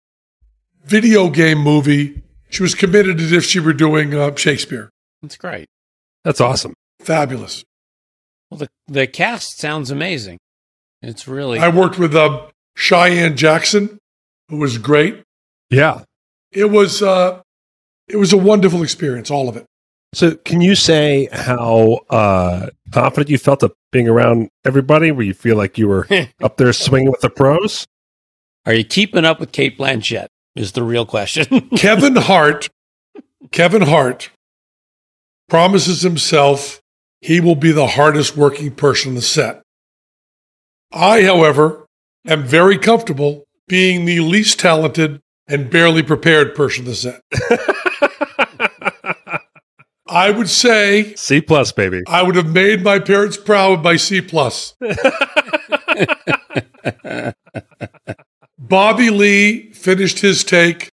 [0.83, 2.21] video game movie.
[2.49, 4.89] She was committed as if she were doing uh, Shakespeare.
[5.21, 5.67] That's great.
[6.25, 6.73] That's awesome.
[6.99, 7.63] Fabulous.
[8.49, 10.37] Well, the the cast sounds amazing.
[11.01, 13.97] It's really I worked with uh, Cheyenne Jackson,
[14.49, 15.23] who was great.
[15.69, 16.03] Yeah.
[16.51, 17.41] It was uh,
[18.07, 19.65] it was a wonderful experience, all of it.
[20.13, 25.11] So, can you say how uh, confident you felt of being around everybody?
[25.11, 26.07] Where you feel like you were
[26.41, 27.85] up there swinging with the pros?
[28.65, 30.27] Are you keeping up with Cate Blanchett?
[30.55, 31.69] Is the real question.
[31.77, 32.69] Kevin Hart,
[33.51, 34.31] Kevin Hart
[35.49, 36.81] promises himself
[37.21, 39.61] he will be the hardest working person on the set.
[40.91, 41.85] I, however,
[42.25, 47.21] am very comfortable being the least talented and barely prepared person on the set.
[50.09, 52.03] I would say C plus, baby.
[52.07, 54.73] I would have made my parents proud with my C plus.
[58.57, 60.89] Bobby Lee finished his take,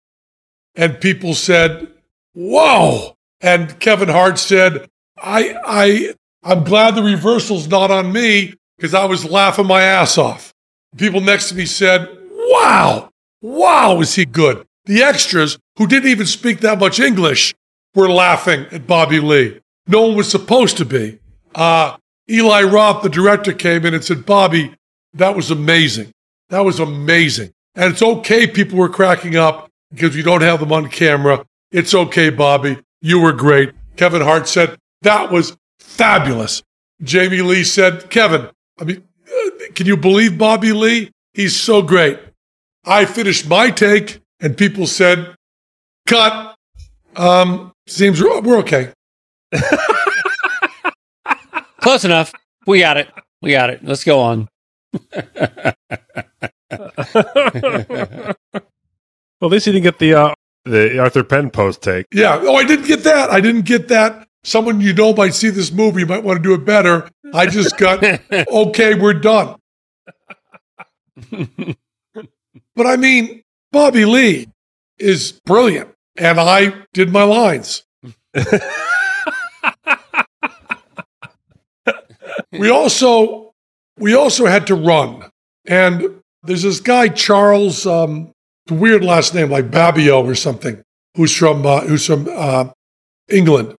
[0.76, 1.88] and people said,
[2.35, 4.89] "Whoa!" And Kevin Hart said,
[5.22, 10.18] "I, I, I'm glad the reversal's not on me because I was laughing my ass
[10.18, 10.52] off."
[10.96, 13.11] People next to me said, "Wow,
[13.42, 17.54] wow, is he good?" The extras, who didn't even speak that much English,
[17.94, 19.61] were laughing at Bobby Lee.
[19.87, 21.18] No one was supposed to be.
[21.54, 21.96] Uh,
[22.28, 24.74] Eli Roth, the director, came in and said, Bobby,
[25.14, 26.12] that was amazing.
[26.48, 27.52] That was amazing.
[27.74, 31.44] And it's okay, people were cracking up because we don't have them on camera.
[31.72, 32.78] It's okay, Bobby.
[33.00, 33.72] You were great.
[33.96, 36.63] Kevin Hart said, that was fabulous.
[37.03, 41.11] Jamie Lee said, Kevin, I mean, uh, can you believe Bobby Lee?
[41.33, 42.19] He's so great.
[42.85, 45.35] I finished my take and people said,
[46.07, 46.55] cut.
[47.17, 48.93] Um, seems we're okay.
[51.81, 52.33] Close enough.
[52.67, 53.09] We got it.
[53.43, 53.85] We got it.
[53.85, 54.49] Let's go on.
[54.93, 55.01] well,
[59.43, 60.35] at least you didn't get the uh,
[60.65, 62.07] the Arthur Penn post take.
[62.13, 62.39] Yeah.
[62.43, 63.31] Oh, I didn't get that.
[63.31, 64.27] I didn't get that.
[64.42, 67.09] Someone you know might see this movie, might want to do it better.
[67.35, 69.57] I just got, okay, we're done.
[71.31, 74.48] but I mean, Bobby Lee
[74.98, 77.85] is brilliant, and I did my lines.
[82.53, 83.53] we also
[83.98, 85.31] we also had to run,
[85.66, 88.33] and there's this guy Charles, um,
[88.66, 90.83] the weird last name like Babio or something,
[91.16, 92.70] who's from uh, who's from uh,
[93.29, 93.76] England,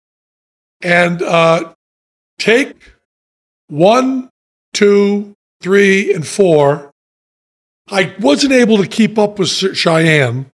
[0.84, 1.74] and uh,
[2.39, 2.76] take
[3.67, 4.30] one,
[4.74, 6.91] two, three, and four.
[7.89, 10.50] I wasn't able to keep up with Cheyenne,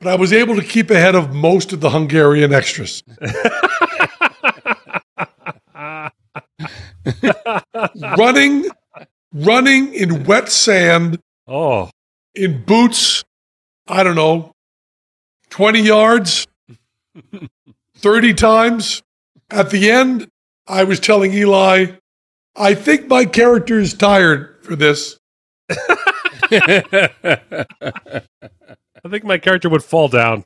[0.00, 3.02] but I was able to keep ahead of most of the Hungarian extras.
[8.16, 8.66] running,
[9.32, 11.90] running in wet sand, Oh,
[12.34, 13.24] in boots,
[13.86, 14.52] I don't know,
[15.50, 16.46] 20 yards,
[17.96, 19.02] 30 times.
[19.50, 20.28] At the end,
[20.66, 21.86] I was telling Eli,
[22.56, 25.18] I think my character is tired for this.
[25.70, 25.76] I
[29.08, 30.44] think my character would fall down.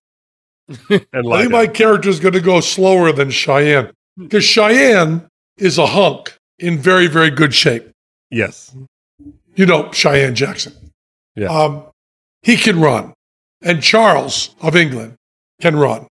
[0.88, 1.50] And I think down.
[1.50, 5.26] my character is going to go slower than Cheyenne because Cheyenne
[5.58, 7.90] is a hunk in very, very good shape.
[8.30, 8.74] yes.
[9.54, 10.72] You know, Cheyenne Jackson.
[11.36, 11.48] Yeah.
[11.48, 11.84] Um,
[12.42, 13.12] he can run.
[13.60, 15.16] And Charles of England
[15.60, 16.06] can run.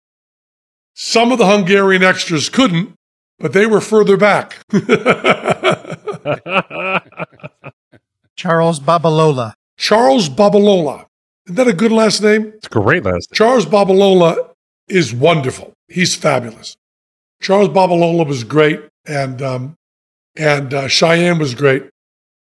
[0.99, 2.95] Some of the Hungarian extras couldn't,
[3.38, 4.57] but they were further back.
[8.36, 9.53] Charles Babalola.
[9.78, 11.05] Charles Babalola.
[11.45, 12.51] Isn't that a good last name?
[12.55, 13.30] it's a great last.
[13.30, 13.36] Name.
[13.36, 14.49] Charles Babalola
[14.88, 15.72] is wonderful.
[15.88, 16.76] He's fabulous.
[17.43, 19.76] Charles Babalola was great, and um,
[20.36, 21.91] and uh, Cheyenne was great,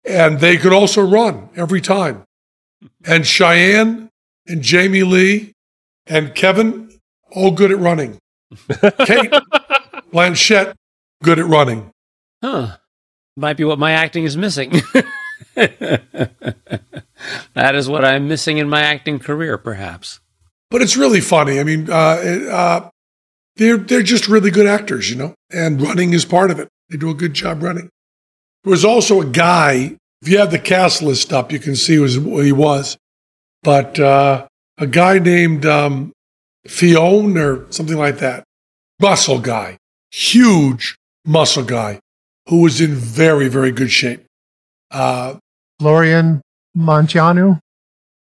[0.06, 2.24] and they could also run every time.
[3.04, 4.08] And Cheyenne
[4.48, 5.52] and Jamie Lee
[6.08, 6.90] and Kevin
[7.32, 8.18] all good at running.
[9.06, 9.32] Cate
[10.12, 10.74] Blanchett
[11.24, 11.92] good at running.
[12.44, 12.78] Huh.
[13.36, 14.72] Might be what my acting is missing.
[15.56, 16.32] that
[17.56, 20.20] is what I'm missing in my acting career, perhaps.
[20.70, 21.60] but it's really funny.
[21.60, 21.94] I mean, uh,
[22.52, 22.90] uh,
[23.56, 26.70] they're they're just really good actors, you know, and running is part of it.
[26.90, 27.90] They do a good job running.
[28.64, 29.96] There was also a guy.
[30.22, 32.98] If you have the cast list up, you can see who who he was.
[33.64, 34.48] But uh,
[34.78, 36.12] a guy named um,
[36.68, 38.44] Fione or something like that,
[39.00, 39.78] muscle guy,
[40.12, 42.00] huge muscle guy,
[42.48, 44.26] who was in very very good shape.
[44.92, 45.36] Uh,
[45.80, 46.42] Florian
[46.78, 47.60] Munteanu.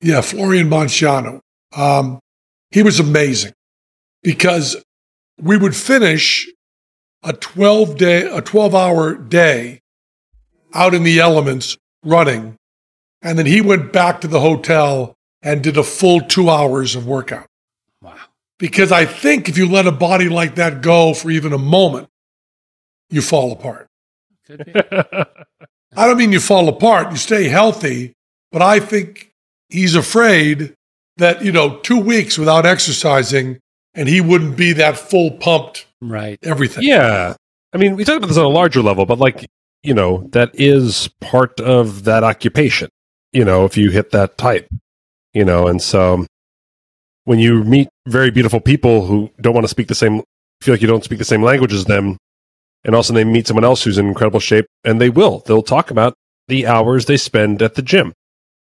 [0.02, 1.40] yeah, Florian Munteanu.
[1.76, 2.20] Um,
[2.72, 3.54] he was amazing
[4.24, 4.76] because
[5.40, 6.48] we would finish
[7.24, 9.80] a 12 day, a 12 hour day
[10.74, 12.56] out in the elements running.
[13.22, 17.08] And then he went back to the hotel and did a full two hours of
[17.08, 17.48] workout.
[18.60, 18.68] Wow.
[18.68, 22.10] Because I think if you let a body like that go for even a moment,
[23.10, 23.88] you fall apart.
[24.46, 24.74] Could be.
[25.96, 28.14] I don't mean you fall apart, you stay healthy,
[28.52, 29.32] but I think
[29.70, 30.74] he's afraid
[31.18, 33.60] that, you know, two weeks without exercising
[33.96, 36.38] and he wouldn't be that full pumped right.
[36.44, 36.84] everything.
[36.84, 37.36] Yeah.
[37.74, 39.48] I mean, we talk about this on a larger level, but like,
[39.84, 42.90] you know, that is part of that occupation,
[43.34, 44.68] you know, if you hit that type,
[45.34, 46.26] you know, and so
[47.28, 50.24] when you meet very beautiful people who don't want to speak the same,
[50.62, 52.18] feel like you don't speak the same language as them,
[52.86, 55.92] and also they meet someone else who's in incredible shape, and they will, they'll talk
[55.92, 56.14] about
[56.48, 58.14] the hours they spend at the gym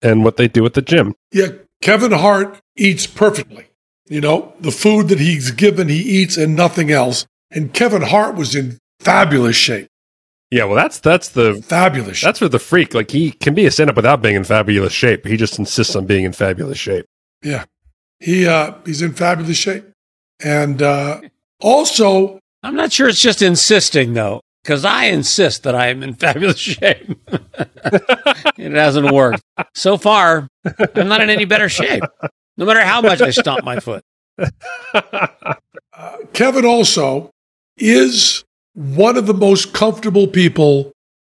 [0.01, 1.15] and what they do at the gym.
[1.31, 1.51] Yeah,
[1.81, 3.67] Kevin Hart eats perfectly.
[4.07, 7.25] You know, the food that he's given, he eats and nothing else.
[7.51, 9.87] And Kevin Hart was in fabulous shape.
[10.51, 12.93] Yeah, well, that's that's the Fabulous that's for the freak.
[12.93, 15.25] Like he can be a stand up without being in fabulous shape.
[15.25, 17.05] He just insists on being in fabulous shape.
[17.41, 17.65] Yeah.
[18.19, 19.85] He uh he's in fabulous shape.
[20.43, 21.21] And uh
[21.61, 26.13] also I'm not sure it's just insisting though, because I insist that I am in
[26.15, 27.17] fabulous shape.
[28.57, 29.41] it hasn't worked
[29.73, 30.47] so far.
[30.95, 32.03] I'm not in any better shape,
[32.57, 34.03] no matter how much I stomp my foot.
[36.33, 37.31] Kevin also
[37.77, 38.43] is
[38.73, 40.91] one of the most comfortable people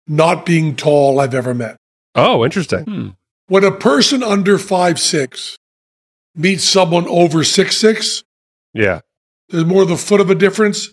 [0.08, 1.78] not being tall I've ever met.
[2.16, 2.84] Oh, interesting.
[2.84, 3.10] Hmm.
[3.48, 5.58] When a person under five six
[6.36, 8.24] meets someone over six six,
[8.74, 9.02] Yeah.
[9.50, 10.92] there's more than a foot of a difference.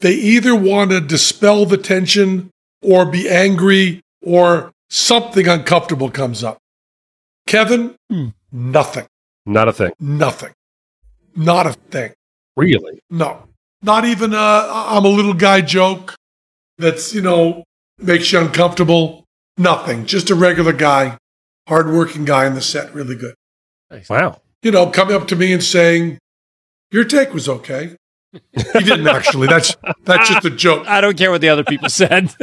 [0.00, 2.50] They either want to dispel the tension
[2.82, 6.58] or be angry or something uncomfortable comes up.
[7.46, 8.28] Kevin, Hmm.
[8.50, 9.06] nothing,
[9.46, 9.92] Not a thing.
[10.00, 10.52] nothing,
[11.36, 12.12] not a thing.
[12.56, 13.00] Really?
[13.10, 13.48] No,
[13.82, 16.14] not even a I'm a little guy joke
[16.78, 17.64] that's, you know,
[17.98, 19.24] makes you uncomfortable.
[19.56, 20.06] Nothing.
[20.06, 21.18] Just a regular guy,
[21.68, 23.34] hardworking guy in the set, really good.
[24.08, 24.40] Wow.
[24.62, 26.18] You know, coming up to me and saying,
[26.90, 27.96] Your take was okay.
[28.52, 29.46] He didn't actually.
[29.46, 30.86] That's that's just a joke.
[30.88, 32.34] I don't care what the other people said.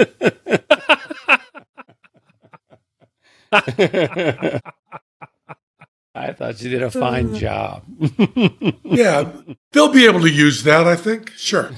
[3.51, 4.61] I
[6.33, 7.83] thought you did a fine uh, job.
[8.83, 9.31] Yeah.
[9.71, 11.31] They'll be able to use that, I think.
[11.31, 11.71] Sure.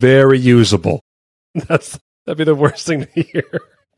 [0.00, 1.00] Very usable.
[1.54, 3.44] That's that'd be the worst thing to hear.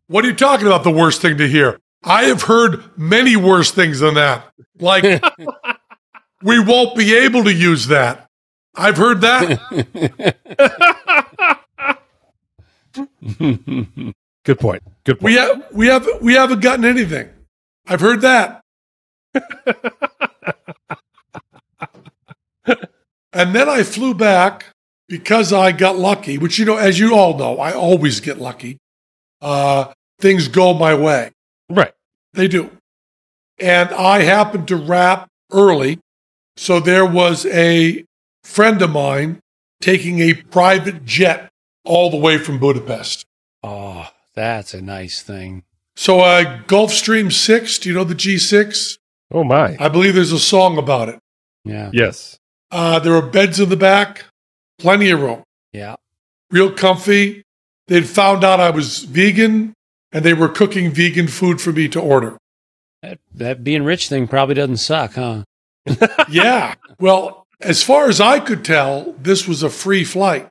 [0.07, 0.85] What are you talking about?
[0.85, 1.79] The worst thing to hear?
[2.05, 4.53] I have heard many worse things than that.
[4.79, 5.23] Like,
[6.43, 8.29] we won't be able to use that.
[8.75, 9.61] I've heard that.
[14.45, 14.83] Good point.
[15.05, 15.23] Good point.
[15.23, 17.31] We have we have we haven't gotten anything.
[17.87, 18.61] I've heard that.
[23.33, 24.67] and then I flew back
[25.09, 28.79] because I got lucky, which you know, as you all know, I always get lucky.
[29.41, 31.31] Uh, things go my way.
[31.69, 31.93] Right.
[32.33, 32.71] They do.
[33.59, 36.01] And I happened to wrap early.
[36.57, 38.05] So there was a
[38.43, 39.41] friend of mine
[39.81, 41.51] taking a private jet
[41.85, 43.25] all the way from Budapest.
[43.63, 45.63] oh, that's a nice thing.
[45.97, 48.99] So uh, Gulfstream 6, do you know the G6?
[49.33, 49.77] Oh my.
[49.79, 51.21] I believe there's a song about it.
[51.65, 51.91] Yeah.
[51.93, 52.39] Yes.
[52.73, 54.25] Uh, there were beds in the back,
[54.81, 55.95] plenty of room, Yeah.
[56.51, 57.45] real comfy.
[57.87, 59.73] They'd found out I was vegan
[60.15, 62.39] and they were cooking vegan food for me to order.
[63.03, 65.43] That, that being rich thing probably doesn't suck, huh?
[66.31, 66.75] yeah.
[66.99, 70.49] Well, as far as I could tell, this was a free flight.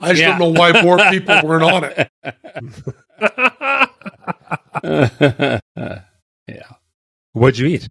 [0.00, 0.36] I just Yeah.
[0.36, 2.10] don't know why more people weren't on it.
[6.48, 6.62] yeah.
[7.32, 7.88] What'd you eat?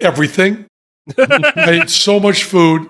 [0.00, 0.66] Everything.
[1.18, 2.88] I ate so much food.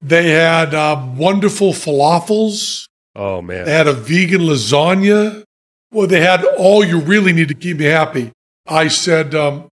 [0.00, 2.86] They had uh, wonderful falafels.
[3.14, 3.66] Oh man.
[3.66, 5.44] They had a vegan lasagna.
[5.92, 8.32] Well, they had all you really need to keep me happy.
[8.66, 9.68] I said um,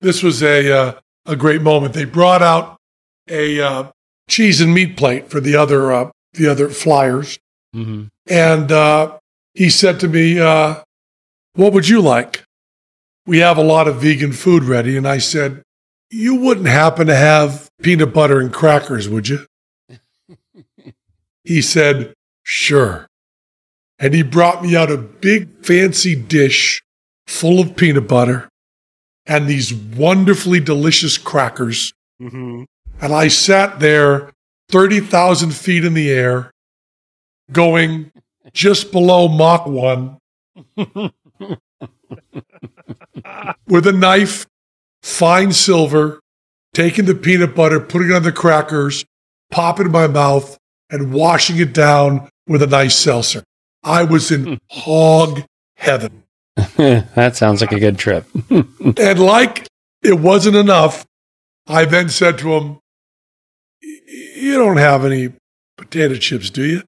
[0.00, 0.92] this was a uh,
[1.24, 1.94] a great moment.
[1.94, 2.76] They brought out
[3.28, 3.90] a uh,
[4.28, 7.38] cheese and meat plate for the other uh, the other flyers,
[7.72, 9.18] hmm and uh,
[9.54, 10.82] he said to me, uh,
[11.54, 12.46] "What would you like?"
[13.26, 14.96] we have a lot of vegan food ready.
[14.96, 15.62] And I said,
[16.10, 19.46] You wouldn't happen to have peanut butter and crackers, would you?
[21.44, 23.05] he said, Sure.
[23.98, 26.82] And he brought me out a big fancy dish
[27.26, 28.48] full of peanut butter
[29.26, 31.92] and these wonderfully delicious crackers.
[32.20, 32.64] Mm-hmm.
[33.00, 34.32] And I sat there
[34.70, 36.50] 30,000 feet in the air,
[37.52, 38.10] going
[38.52, 40.18] just below Mach 1
[43.66, 44.46] with a knife,
[45.02, 46.20] fine silver,
[46.74, 49.04] taking the peanut butter, putting it on the crackers,
[49.50, 50.58] popping it in my mouth,
[50.90, 53.42] and washing it down with a nice seltzer.
[53.86, 55.44] I was in hog
[55.76, 56.24] heaven.
[56.76, 58.26] that sounds like a good trip.
[58.98, 59.66] And like
[60.02, 61.04] it wasn't enough,
[61.66, 62.78] I then said to him,
[63.80, 65.34] You don't have any
[65.76, 66.82] potato chips, do you?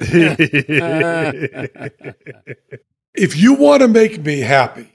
[3.12, 4.94] If you want to make me happy,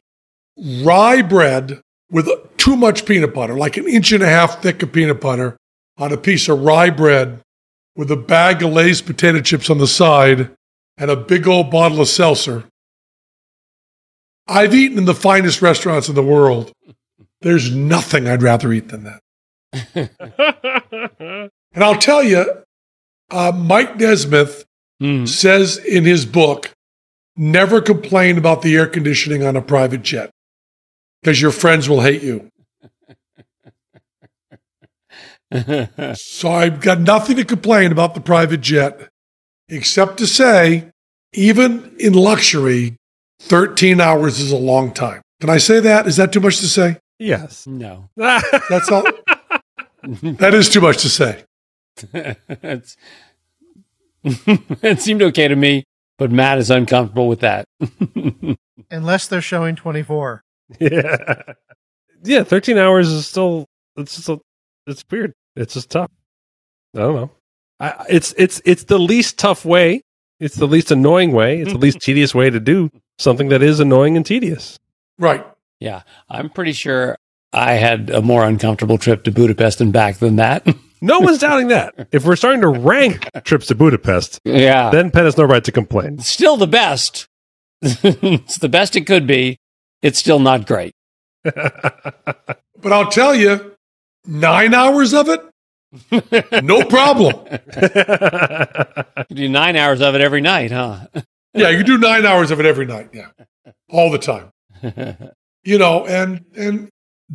[0.58, 4.94] rye bread with too much peanut butter, like an inch and a half thick of
[4.94, 5.58] peanut butter
[5.98, 7.42] on a piece of rye bread
[7.96, 10.50] with a bag of Lay's potato chips on the side
[10.98, 12.66] and a big old bottle of seltzer.
[14.48, 16.72] I've eaten in the finest restaurants in the world.
[17.42, 19.22] There's nothing I'd rather eat than that.
[21.76, 22.64] And I'll tell you,
[23.30, 24.66] uh, Mike Nesmith
[25.02, 25.26] Hmm.
[25.26, 26.72] says in his book,
[27.36, 30.32] never complain about the air conditioning on a private jet
[31.22, 32.50] because your friends will hate you.
[36.16, 39.10] So I've got nothing to complain about the private jet,
[39.70, 40.92] except to say,
[41.34, 42.96] even in luxury,
[43.42, 45.22] 13 hours is a long time.
[45.42, 46.08] Can I say that?
[46.08, 46.98] Is that too much to say?
[47.20, 47.66] yes.
[47.68, 48.10] no.
[48.16, 49.04] That's all.
[50.04, 51.44] that is too much to say.
[52.14, 52.98] it's,
[54.24, 55.84] it seemed okay to me,
[56.18, 57.66] but Matt is uncomfortable with that.
[58.92, 60.44] Unless they're showing 24.
[60.80, 61.42] yeah.
[62.24, 63.66] Yeah, 13 hours is still
[63.98, 64.40] it's just a,
[64.88, 65.34] it's weird.
[65.56, 66.12] It's just tough.
[66.96, 67.32] I don't know.
[67.80, 70.02] I, it's it's it's the least tough way.
[70.40, 71.62] It's the least annoying way.
[71.62, 74.80] It's the least tedious way to do something that is annoying and tedious.
[75.18, 75.46] Right.
[75.80, 77.16] yeah, I'm pretty sure
[77.54, 80.68] I had a more uncomfortable trip to Budapest and back than that.
[81.02, 82.08] No one's doubting that.
[82.12, 84.90] If we're starting to rank trips to Budapest, yeah.
[84.90, 86.20] then Penn has no right to complain.
[86.20, 87.28] still the best.
[87.82, 89.58] it's the best it could be.
[90.02, 90.94] It's still not great.
[92.86, 93.76] But I'll tell you,
[94.28, 95.42] nine hours of it,
[96.64, 97.36] no problem.
[99.30, 101.08] You do nine hours of it every night, huh?
[101.54, 103.10] Yeah, you do nine hours of it every night.
[103.14, 103.30] Yeah,
[103.90, 104.52] all the time.
[105.68, 106.90] You know, and and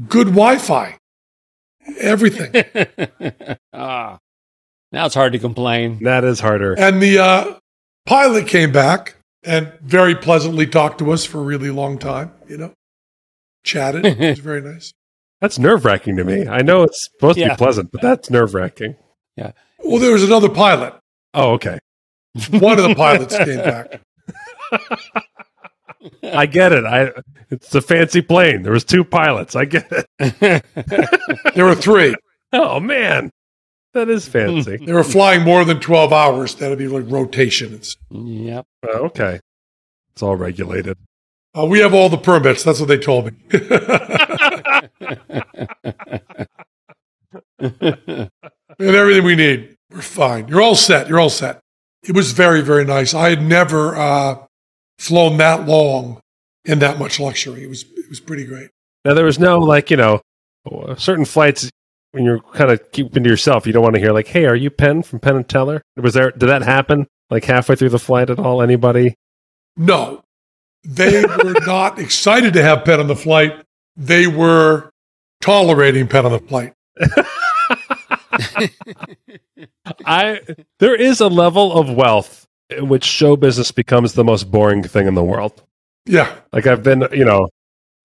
[0.07, 0.97] good Wi-Fi,
[1.99, 2.53] everything.
[3.73, 4.19] ah,
[4.93, 5.99] now it's hard to complain.
[6.05, 6.79] that is harder.
[6.79, 7.55] And the uh,
[8.07, 12.31] pilot came back and very pleasantly talked to us for a really long time.
[12.49, 12.73] You know,
[13.65, 14.07] chatted.
[14.07, 14.93] It was very nice.
[15.41, 16.47] That's nerve wracking to me.
[16.47, 18.97] I know it's supposed to be pleasant, but that's nerve wracking.
[19.37, 19.53] Yeah.
[19.79, 20.95] Well, there was another pilot.
[21.33, 21.79] Oh, okay.
[22.51, 24.03] One of the pilots came back.
[26.23, 26.85] I get it.
[26.85, 27.13] I
[27.51, 28.63] it's a fancy plane.
[28.63, 29.57] There was two pilots.
[29.57, 30.65] I get it.
[31.55, 32.15] There were three.
[32.53, 33.31] Oh man,
[33.95, 34.77] that is fancy.
[34.77, 36.55] They were flying more than twelve hours.
[36.55, 37.97] That'd be like rotations.
[38.11, 38.67] Yep.
[38.89, 39.41] Oh, okay,
[40.13, 40.97] it's all regulated.
[41.57, 42.63] Uh, we have all the permits.
[42.63, 43.33] That's what they told me.
[47.61, 48.31] and
[48.79, 49.77] everything we need.
[49.91, 50.49] We're fine.
[50.49, 51.09] You're all set.
[51.09, 51.61] You're all set.
[52.05, 53.13] It was very, very nice.
[53.13, 54.47] I had never uh,
[54.99, 56.21] flown that long
[56.65, 57.65] in that much luxury.
[57.65, 58.71] It was it was pretty great.
[59.05, 60.21] Now there was no like you know
[60.97, 61.71] certain flights
[62.13, 63.67] when you're kind of keeping to yourself.
[63.67, 66.15] You don't want to hear like, "Hey, are you Penn from Penn and Teller?" Was
[66.15, 66.31] there?
[66.31, 68.63] Did that happen like halfway through the flight at all?
[68.63, 69.15] Anybody?
[69.77, 70.23] No,
[70.85, 73.65] they were not excited to have Pet on the flight.
[73.97, 74.91] They were
[75.41, 76.73] tolerating Pet on the flight.
[80.07, 80.41] I
[80.79, 85.07] there is a level of wealth in which show business becomes the most boring thing
[85.07, 85.63] in the world.
[86.07, 87.49] Yeah, Like I've been, you know,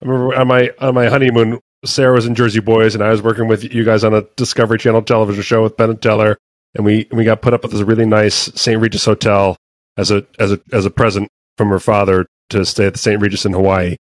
[0.02, 3.22] I remember on my on my honeymoon, Sarah was in Jersey Boys, and I was
[3.22, 6.36] working with you guys on a Discovery Channel television show with Penn and Teller,
[6.74, 8.80] and we we got put up at this really nice St.
[8.80, 9.56] Regis hotel
[9.96, 13.20] as a as a as a present from her father to stay at the St.
[13.20, 13.96] Regis in Hawaii.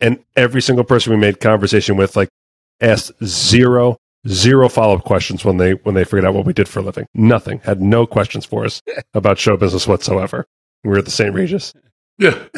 [0.00, 2.28] And every single person we made conversation with, like,
[2.80, 3.96] asked zero
[4.26, 6.82] zero follow up questions when they when they figured out what we did for a
[6.82, 7.06] living.
[7.14, 7.58] Nothing.
[7.60, 8.82] Had no questions for us
[9.14, 10.46] about show business whatsoever.
[10.82, 11.34] We were at the St.
[11.34, 11.74] Regis.
[12.18, 12.38] yeah.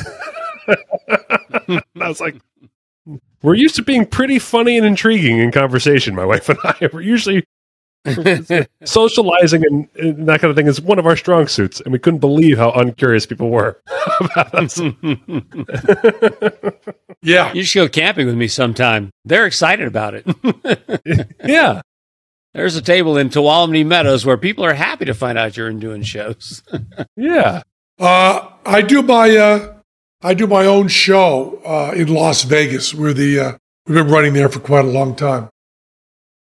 [1.69, 2.37] I was like,
[3.43, 6.89] we're used to being pretty funny and intriguing in conversation, my wife and I.
[6.93, 7.45] We're usually
[8.85, 11.81] socializing and, and that kind of thing is one of our strong suits.
[11.81, 13.81] And we couldn't believe how uncurious people were
[14.21, 14.81] about us.
[17.23, 17.53] Yeah.
[17.55, 19.11] You should go camping with me sometime.
[19.25, 21.27] They're excited about it.
[21.45, 21.81] Yeah.
[22.55, 25.81] There's a table in Tuolumne Meadows where people are happy to find out you're in
[25.81, 26.63] doing shows.
[27.17, 27.63] Yeah.
[27.99, 29.75] Uh, I do my uh,
[30.23, 32.95] I do my own show uh, in Las Vegas.
[32.95, 33.53] We're the uh,
[33.87, 35.49] we've been running there for quite a long time.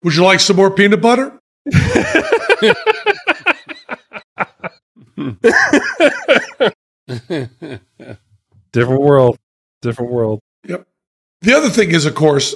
[0.04, 1.38] Would you like some more peanut butter?
[8.72, 9.36] Different world.
[9.82, 10.40] Different world.
[10.66, 10.86] Yep.
[11.42, 12.54] The other thing is, of course,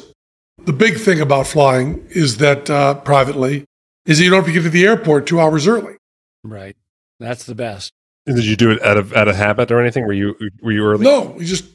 [0.65, 3.65] the big thing about flying is that uh, privately
[4.07, 5.97] is that you don't have to get to the airport two hours early.
[6.45, 6.77] right.
[7.19, 7.93] That's the best.
[8.27, 10.07] And did you do it out of out of habit or anything?
[10.07, 11.05] Were you were you early?
[11.05, 11.67] No, you just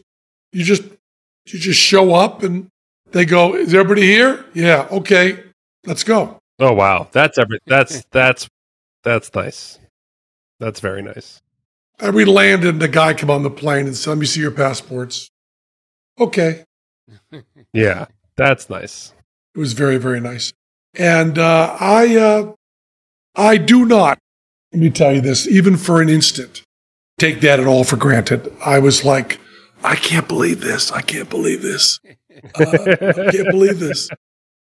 [0.51, 2.67] you just you just show up and
[3.11, 5.43] they go, "Is everybody here?" Yeah, okay,
[5.85, 6.39] let's go.
[6.59, 8.47] Oh wow, that's every that's that's
[9.03, 9.79] that's nice.
[10.59, 11.41] That's very nice.
[11.99, 14.41] And we landed, and the guy come on the plane and said, "Let me see
[14.41, 15.29] your passports."
[16.19, 16.63] Okay,
[17.73, 18.05] Yeah,
[18.37, 19.13] that's nice.
[19.53, 20.53] it was very very nice,
[20.93, 22.53] and uh, I uh,
[23.35, 24.17] I do not.
[24.71, 26.63] Let me tell you this, even for an instant,
[27.17, 28.53] take that at all for granted.
[28.65, 29.39] I was like,
[29.83, 30.91] I can't believe this.
[30.91, 31.99] I can't believe this.
[32.53, 34.09] Uh, I can't believe this.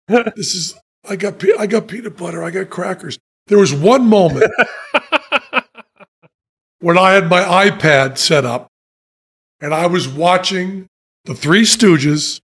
[0.07, 0.79] This is
[1.09, 2.43] I got pe- I got peanut butter.
[2.43, 3.17] I got crackers.
[3.47, 4.51] There was one moment
[6.79, 8.67] when I had my iPad set up
[9.61, 10.87] and I was watching
[11.25, 12.41] the Three Stooges.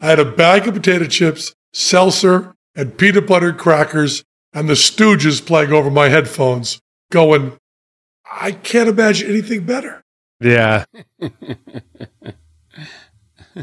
[0.00, 5.44] I had a bag of potato chips, seltzer, and peanut butter crackers, and the Stooges
[5.44, 7.56] playing over my headphones, going,
[8.30, 10.02] I can't imagine anything better.
[10.40, 10.84] Yeah,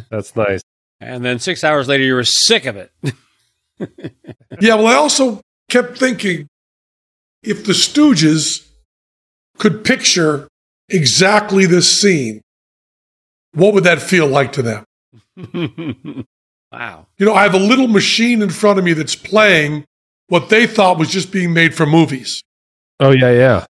[0.09, 0.61] that's nice.
[0.99, 2.91] And then six hours later, you were sick of it.
[4.59, 6.47] Yeah, well, I also kept thinking
[7.43, 8.67] if the Stooges
[9.57, 10.47] could picture
[10.89, 12.41] exactly this scene,
[13.53, 14.83] what would that feel like to them?
[16.71, 17.07] wow.
[17.17, 19.85] You know, I have a little machine in front of me that's playing
[20.27, 22.41] what they thought was just being made for movies.
[22.99, 23.65] Oh yeah, yeah.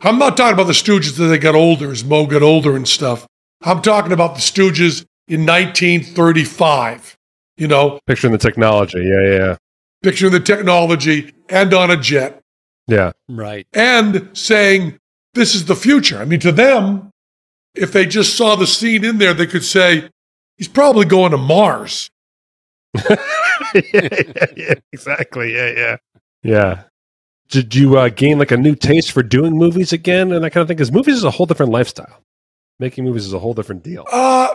[0.00, 2.86] I'm not talking about the Stooges as they got older, as Moe got older and
[2.86, 3.26] stuff.
[3.62, 7.16] I'm talking about the Stooges in 1935.
[7.56, 8.98] You know, Picturing the technology.
[8.98, 9.56] Yeah, yeah,
[10.02, 12.40] picturing the technology and on a jet
[12.86, 13.12] yeah.
[13.28, 13.66] Right.
[13.72, 14.98] and saying,
[15.34, 16.18] this is the future.
[16.18, 17.10] I mean, to them,
[17.74, 20.08] if they just saw the scene in there, they could say,
[20.58, 22.10] he's probably going to Mars.
[22.94, 23.16] yeah,
[23.92, 25.54] yeah, yeah, exactly.
[25.54, 25.96] Yeah, yeah,
[26.42, 26.82] yeah.
[27.50, 30.62] Did you uh, gain like a new taste for doing movies again and that kind
[30.62, 30.76] of thing?
[30.76, 32.22] Because movies is a whole different lifestyle.
[32.78, 34.04] Making movies is a whole different deal.
[34.10, 34.54] Uh,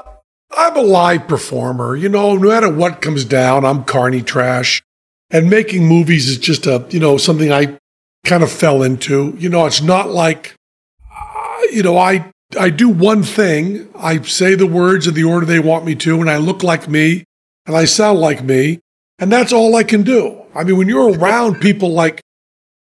[0.59, 1.95] I'm a live performer.
[1.95, 4.83] You know, no matter what comes down, I'm carny trash.
[5.31, 7.77] And making movies is just a, you know, something I
[8.25, 9.33] kind of fell into.
[9.39, 10.55] You know, it's not like,
[11.09, 12.29] uh, you know, I,
[12.59, 13.87] I do one thing.
[13.95, 16.89] I say the words in the order they want me to, and I look like
[16.89, 17.23] me,
[17.65, 18.79] and I sound like me,
[19.17, 20.41] and that's all I can do.
[20.53, 22.19] I mean, when you're around people like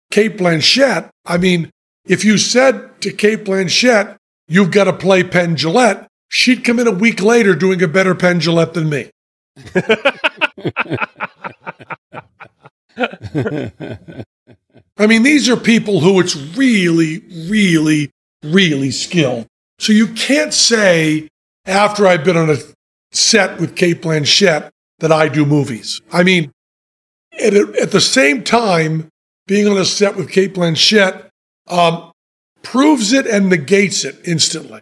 [0.09, 1.69] Cate Blanchett, I mean,
[2.05, 6.87] if you said to Cate Blanchett, you've got to play Penn Jillette, she'd come in
[6.87, 9.11] a week later doing a better Penn Jillette than me.
[14.97, 17.19] I mean, these are people who it's really,
[17.49, 18.11] really,
[18.43, 19.45] really skilled.
[19.79, 21.27] So you can't say
[21.65, 22.57] after I've been on a
[23.11, 24.69] set with Cate Blanchett
[24.99, 26.01] that I do movies.
[26.11, 26.51] I mean,
[27.39, 29.09] at, at the same time,
[29.47, 31.27] being on a set with Cate Blanchett
[31.67, 32.11] um,
[32.61, 34.81] proves it and negates it instantly.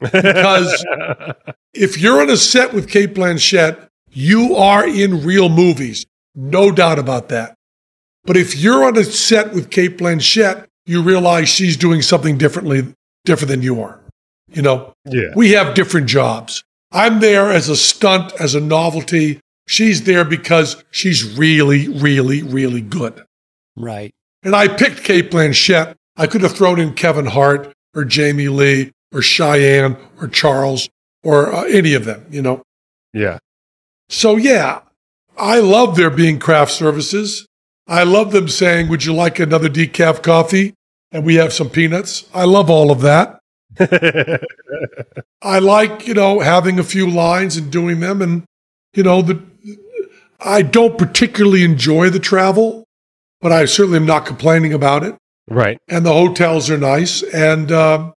[0.00, 0.84] Because
[1.74, 6.06] if you're on a set with Cate Blanchett, you are in real movies.
[6.34, 7.54] No doubt about that.
[8.24, 12.94] But if you're on a set with Cate Blanchett, you realize she's doing something differently,
[13.24, 14.00] different than you are.
[14.52, 15.32] You know, yeah.
[15.34, 16.64] we have different jobs.
[16.90, 19.40] I'm there as a stunt, as a novelty.
[19.66, 23.22] She's there because she's really, really, really good.
[23.76, 24.10] Right.
[24.42, 25.94] And I picked Cate Blanchett.
[26.16, 30.88] I could have thrown in Kevin Hart or Jamie Lee or Cheyenne or Charles
[31.22, 32.62] or uh, any of them, you know.
[33.12, 33.38] Yeah.
[34.08, 34.80] So yeah,
[35.36, 37.46] I love there being craft services.
[37.86, 40.74] I love them saying, "Would you like another decaf coffee?"
[41.10, 42.28] And we have some peanuts.
[42.34, 43.40] I love all of that.
[45.42, 48.20] I like, you know, having a few lines and doing them.
[48.20, 48.44] And,
[48.94, 49.42] you know, the,
[50.40, 52.84] I don't particularly enjoy the travel,
[53.40, 55.16] but I certainly am not complaining about it.
[55.48, 55.78] right.
[55.88, 57.22] And the hotels are nice.
[57.22, 58.12] And um,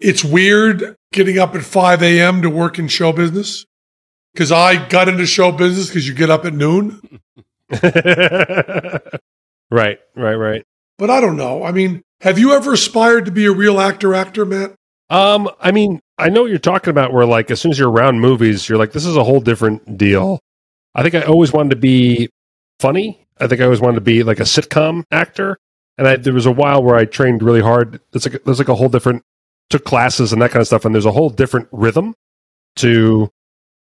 [0.00, 2.42] it's weird getting up at 5 a.m.
[2.42, 3.66] to work in show business
[4.32, 7.00] because I got into show business because you get up at noon.
[9.70, 9.98] right.
[10.14, 10.34] Right.
[10.34, 10.64] Right.
[10.98, 11.64] But I don't know.
[11.64, 14.74] I mean, have you ever aspired to be a real actor, actor, Matt?
[15.10, 17.12] Um, I mean, I know what you're talking about.
[17.12, 19.96] Where like as soon as you're around movies, you're like, this is a whole different
[19.96, 20.40] deal.
[20.94, 22.28] I think I always wanted to be
[22.80, 23.26] funny.
[23.40, 25.58] I think I always wanted to be like a sitcom actor.
[25.96, 28.00] And I, there was a while where I trained really hard.
[28.12, 29.24] It's like there's like a whole different
[29.70, 32.14] took classes and that kind of stuff, and there's a whole different rhythm
[32.76, 33.28] to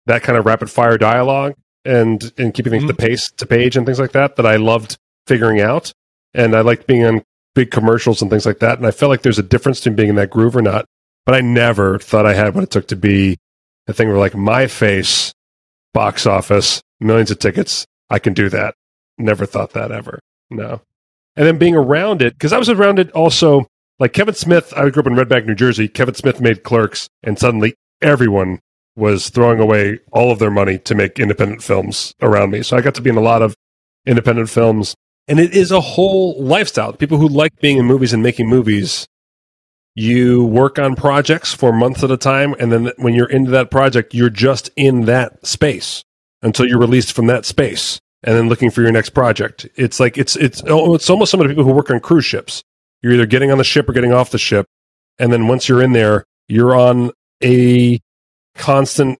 [0.06, 1.54] that kind of rapid fire dialogue
[1.84, 2.88] and and keeping things Mhm.
[2.88, 5.92] to pace to page and things like that that I loved figuring out.
[6.34, 7.22] And I liked being on
[7.54, 8.78] big commercials and things like that.
[8.78, 10.84] And I felt like there's a difference between being in that groove or not.
[11.26, 13.36] But I never thought I had what it took to be
[13.88, 15.32] a thing where like my face,
[15.92, 18.74] box office, millions of tickets, I can do that.
[19.18, 20.20] Never thought that ever.
[20.50, 20.80] No.
[21.36, 23.66] And then being around it, because I was around it also,
[24.00, 25.86] like Kevin Smith, I grew up in Red Bank, New Jersey.
[25.86, 28.60] Kevin Smith made clerks, and suddenly everyone
[28.96, 32.62] was throwing away all of their money to make independent films around me.
[32.62, 33.54] So I got to be in a lot of
[34.06, 34.94] independent films.
[35.28, 36.92] And it is a whole lifestyle.
[36.94, 39.06] People who like being in movies and making movies,
[39.94, 42.54] you work on projects for months at a time.
[42.58, 46.02] And then when you're into that project, you're just in that space
[46.42, 49.68] until you're released from that space and then looking for your next project.
[49.76, 52.24] It's like, it's, it's, oh, it's almost some of the people who work on cruise
[52.24, 52.62] ships.
[53.02, 54.66] You're either getting on the ship or getting off the ship.
[55.18, 57.98] And then once you're in there, you're on a
[58.54, 59.18] constant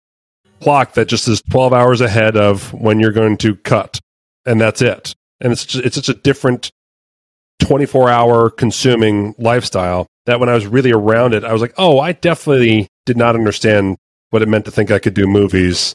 [0.61, 3.99] clock that just is 12 hours ahead of when you're going to cut.
[4.47, 5.14] And that's it.
[5.41, 6.70] And it's just, it's such a different
[7.61, 11.99] 24 hour consuming lifestyle that when I was really around it, I was like, oh,
[11.99, 13.97] I definitely did not understand
[14.31, 15.95] what it meant to think I could do movies.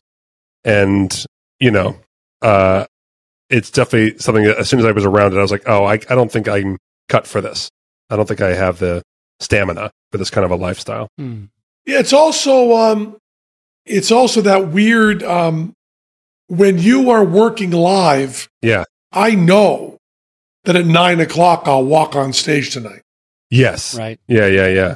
[0.64, 1.26] And,
[1.60, 1.98] you know,
[2.42, 2.86] uh,
[3.50, 5.86] it's definitely something that as soon as I was around it, I was like, oh,
[5.86, 6.78] I, I don't think I'm
[7.08, 7.70] cut for this.
[8.10, 9.02] I don't think I have the
[9.40, 11.10] stamina for this kind of a lifestyle.
[11.18, 11.46] Hmm.
[11.86, 13.18] Yeah, it's also um,
[13.86, 15.74] it's also that weird um,
[16.48, 18.48] when you are working live.
[18.62, 18.84] Yeah.
[19.12, 19.98] I know
[20.66, 23.02] that at nine o'clock I'll walk on stage tonight,
[23.50, 23.98] Yes.
[23.98, 24.20] Right.
[24.28, 24.96] Yeah, yeah, yeah.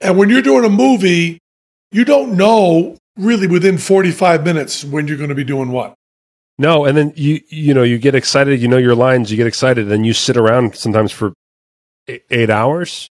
[0.00, 1.38] and when you're doing a movie,
[1.90, 5.94] you don't know really within forty five minutes when you're going to be doing what.
[6.58, 9.46] No, and then you you know you get excited, you know your lines, you get
[9.46, 11.32] excited, and you sit around sometimes for
[12.08, 13.10] eight, hours,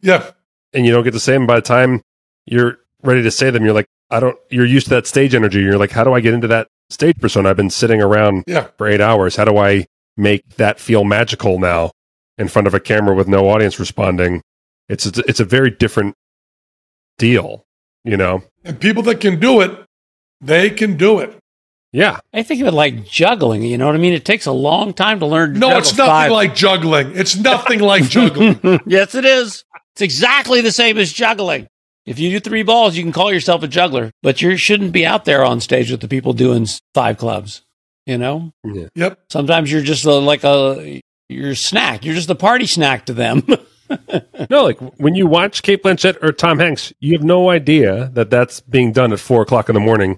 [0.00, 0.30] Yeah,
[0.72, 1.46] and you don't get to say them.
[1.46, 2.02] By the time
[2.46, 4.36] you're ready to say them, you're like, I don't.
[4.50, 5.60] You're used to that stage energy.
[5.60, 7.50] You're like, how do I get into that stage persona?
[7.50, 8.68] I've been sitting around yeah.
[8.76, 9.36] for eight hours.
[9.36, 11.92] How do I make that feel magical now
[12.38, 14.42] in front of a camera with no audience responding?
[14.88, 16.14] It's it's, it's a very different
[17.18, 17.64] deal,
[18.04, 18.42] you know.
[18.64, 19.84] And people that can do it,
[20.40, 21.36] they can do it.
[21.92, 23.62] Yeah, I think of it like juggling.
[23.62, 24.12] You know what I mean?
[24.12, 25.54] It takes a long time to learn.
[25.54, 27.12] To No, juggle it's nothing five- like juggling.
[27.16, 28.80] It's nothing like juggling.
[28.86, 29.64] yes, it is.
[29.94, 31.66] It's exactly the same as juggling.
[32.04, 35.04] If you do three balls, you can call yourself a juggler, but you shouldn't be
[35.06, 37.62] out there on stage with the people doing five clubs.
[38.06, 38.88] You know, Yeah.
[38.94, 39.18] Yep.
[39.30, 42.04] sometimes you're just a, like a you're a snack.
[42.04, 43.42] You're just a party snack to them.
[44.50, 48.30] no, like when you watch Cate Blanchett or Tom Hanks, you have no idea that
[48.30, 50.16] that's being done at four o'clock in the morning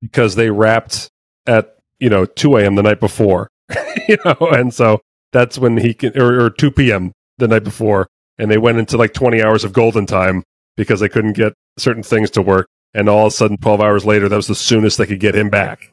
[0.00, 1.08] because they wrapped
[1.46, 2.74] at you know two a.m.
[2.74, 3.48] the night before,
[4.08, 5.00] you know, and so
[5.32, 7.12] that's when he can or, or two p.m.
[7.38, 10.42] the night before, and they went into like twenty hours of golden time
[10.76, 14.04] because they couldn't get certain things to work, and all of a sudden, twelve hours
[14.04, 15.92] later, that was the soonest they could get him back,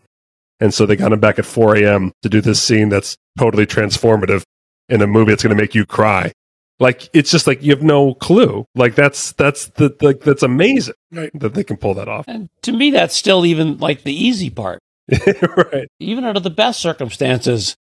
[0.60, 2.12] and so they got him back at four a.m.
[2.22, 4.44] to do this scene that's totally transformative
[4.90, 6.32] in a movie that's going to make you cry
[6.80, 10.94] like it's just like you have no clue like that's that's the like that's amazing
[11.12, 11.32] Right.
[11.40, 14.50] that they can pull that off and to me, that's still even like the easy
[14.50, 14.80] part.
[15.58, 17.76] right Even under the best circumstances,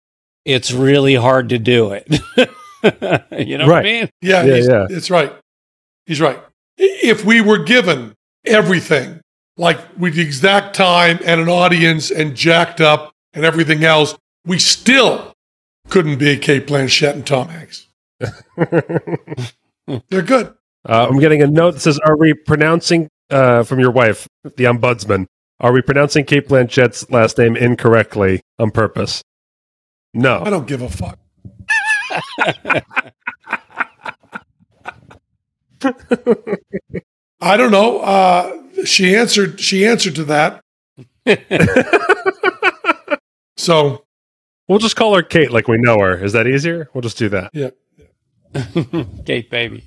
[0.45, 2.07] it's really hard to do it.
[3.47, 4.11] you know what I mean?
[4.20, 4.86] Yeah, Yeah, yeah.
[4.90, 5.32] it's right.
[6.07, 6.40] He's right.
[6.78, 8.14] If we were given
[8.45, 9.20] everything,
[9.57, 14.59] like with the exact time and an audience and jacked up and everything else, we
[14.59, 15.32] still
[15.90, 17.86] couldn't be Cate Blanchett and Tom Hanks.
[20.11, 20.55] They're good.
[20.89, 24.64] uh, i'm getting a note that says are we pronouncing uh, from your wife the
[24.64, 25.27] ombudsman
[25.61, 29.23] are we pronouncing cate blanchett's last name incorrectly on purpose
[30.14, 31.18] No, I don't give a fuck.
[37.41, 37.99] I don't know.
[38.01, 39.61] Uh, she answered.
[39.61, 40.61] She answered to that.
[43.57, 44.05] So
[44.66, 47.29] we'll just call her kate like we know her is that easier we'll just do
[47.29, 47.70] that yeah,
[49.24, 49.84] Cate, baby.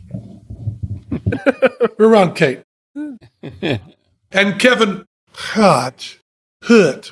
[1.98, 2.64] we're around Cate
[2.96, 6.20] and Kevin Hurt.
[6.64, 7.12] Hurt.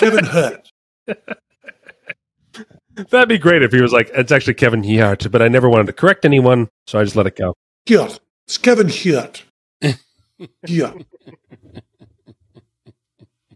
[0.00, 0.70] Kevin Hurt.
[3.10, 5.86] that'd be great if he was like it's actually kevin Hart, but i never wanted
[5.86, 7.54] to correct anyone so i just let it go
[7.88, 8.18] Hurt.
[8.46, 9.44] It's Kevin Hurt.
[10.66, 10.94] Yeah.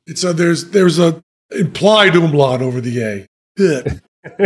[0.07, 3.27] It's a there's there's a implied umlaut over the A.
[3.57, 4.01] Hurt.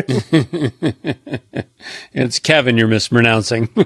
[2.12, 3.68] it's Kevin you're mispronouncing.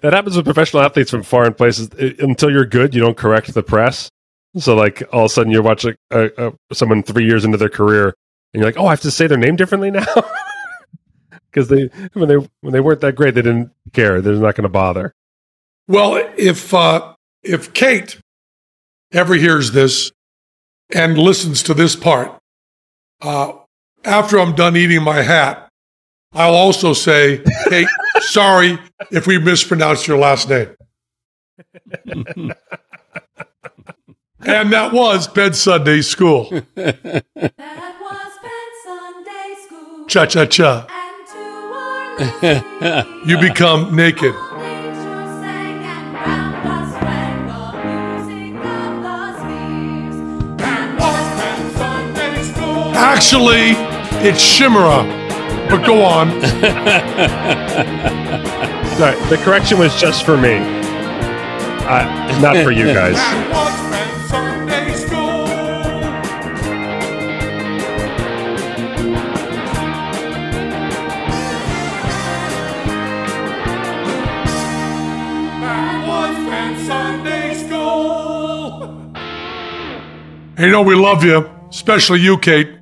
[0.00, 1.88] That happens with professional athletes from foreign places.
[1.98, 4.08] I- until you're good, you don't correct the press.
[4.56, 7.68] So, like, all of a sudden, you're watching uh, uh, someone three years into their
[7.68, 8.06] career,
[8.52, 10.06] and you're like, "Oh, I have to say their name differently now,"
[11.50, 14.20] because they when they when they weren't that great, they didn't care.
[14.20, 15.14] They're not going to bother.
[15.86, 18.18] Well, if uh, if Kate
[19.12, 20.12] ever hears this
[20.94, 22.38] and listens to this part,
[23.20, 23.52] uh,
[24.04, 25.68] after I'm done eating my hat,
[26.32, 27.88] I'll also say, Cate,
[28.20, 28.78] sorry
[29.10, 30.74] if we mispronounced your last name.
[34.44, 36.48] and that was Bed Sunday School.
[36.74, 37.24] That
[38.00, 40.06] was Penn Sunday School.
[40.06, 40.86] Cha cha cha.
[40.90, 44.34] And to our You become naked.
[44.34, 47.62] nature sang and round us rang the
[48.28, 50.16] music of the spheres.
[50.58, 52.94] That was Penn Sunday School.
[52.94, 53.87] Actually,
[54.24, 55.04] it's Shimera.
[55.70, 56.30] But go on.
[58.98, 63.16] Sorry, the correction was just for me, uh, not for you guys.
[80.56, 82.77] Hey, you know we love you, especially you, Cate.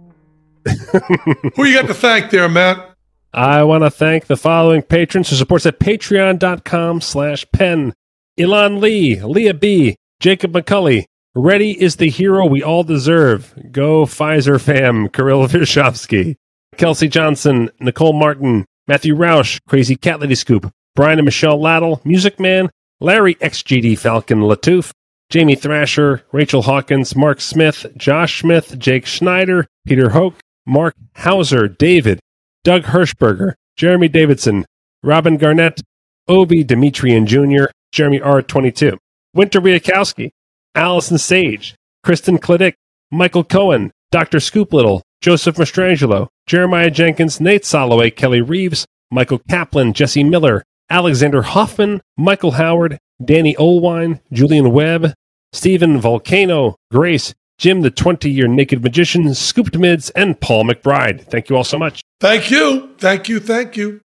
[1.56, 2.94] Who you got to thank there, Matt?
[3.32, 7.92] I want to thank the following patrons who supports at patreon.com slash pen.
[8.38, 11.04] Elon Lee, Leah B, Jacob McCulley.
[11.34, 13.54] Reddy is the hero we all deserve.
[13.70, 16.36] Go Pfizer fam, Kirill Vishovsky.
[16.76, 22.38] Kelsey Johnson, Nicole Martin, Matthew Roush, Crazy Cat Lady Scoop, Brian and Michelle Laddle, Music
[22.40, 24.92] Man, Larry XGD Falcon Latouf,
[25.28, 30.36] Jamie Thrasher, Rachel Hawkins, Mark Smith, Josh Smith, Jake Schneider, Peter Hoke,
[30.66, 32.18] Mark Hauser, David,
[32.64, 34.64] Doug Hirschberger, Jeremy Davidson,
[35.02, 35.80] Robin Garnett,
[36.28, 38.98] Obi Demetrian Jr., Jeremy R22,
[39.32, 40.30] Winter Wiakowski,
[40.74, 42.74] Allison Sage, Kristen Klidick,
[43.10, 44.40] Michael Cohen, Dr.
[44.40, 51.42] Scoop Little, Joseph Mastrangelo, Jeremiah Jenkins, Nate Soloway, Kelly Reeves, Michael Kaplan, Jesse Miller, Alexander
[51.42, 55.14] Hoffman, Michael Howard, Danny Olwine, Julian Webb,
[55.52, 61.22] Stephen Volcano, Grace, Jim the 20 year naked magician, Scooped Mids, and Paul McBride.
[61.22, 62.02] Thank you all so much.
[62.20, 62.94] Thank you.
[62.98, 63.40] Thank you.
[63.40, 64.00] Thank you.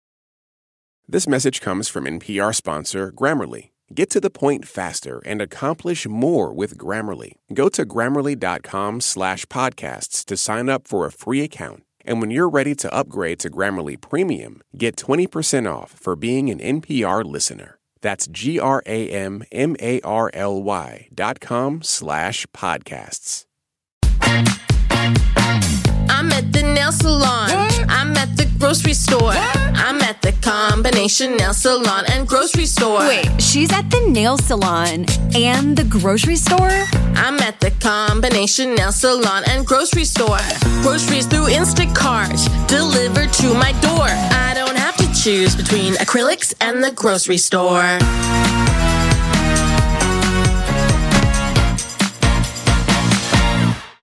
[1.08, 3.70] This message comes from NPR sponsor Grammarly.
[3.94, 7.32] Get to the point faster and accomplish more with Grammarly.
[7.54, 11.84] Go to grammarly.com slash podcasts to sign up for a free account.
[12.04, 16.58] And when you're ready to upgrade to Grammarly Premium, get 20% off for being an
[16.58, 17.77] NPR listener.
[18.00, 23.44] That's G R A M M A R L Y dot com slash podcasts.
[26.10, 27.50] I'm at the nail salon.
[27.88, 29.32] I'm at the grocery store.
[29.34, 33.00] I'm at the combination nail salon and grocery store.
[33.00, 36.84] Wait, she's at the nail salon and the grocery store?
[37.14, 40.40] I'm at the combination nail salon and grocery store.
[40.82, 44.08] Groceries through Instacart delivered to my door.
[44.08, 47.98] I don't have to choose between acrylics and the grocery store.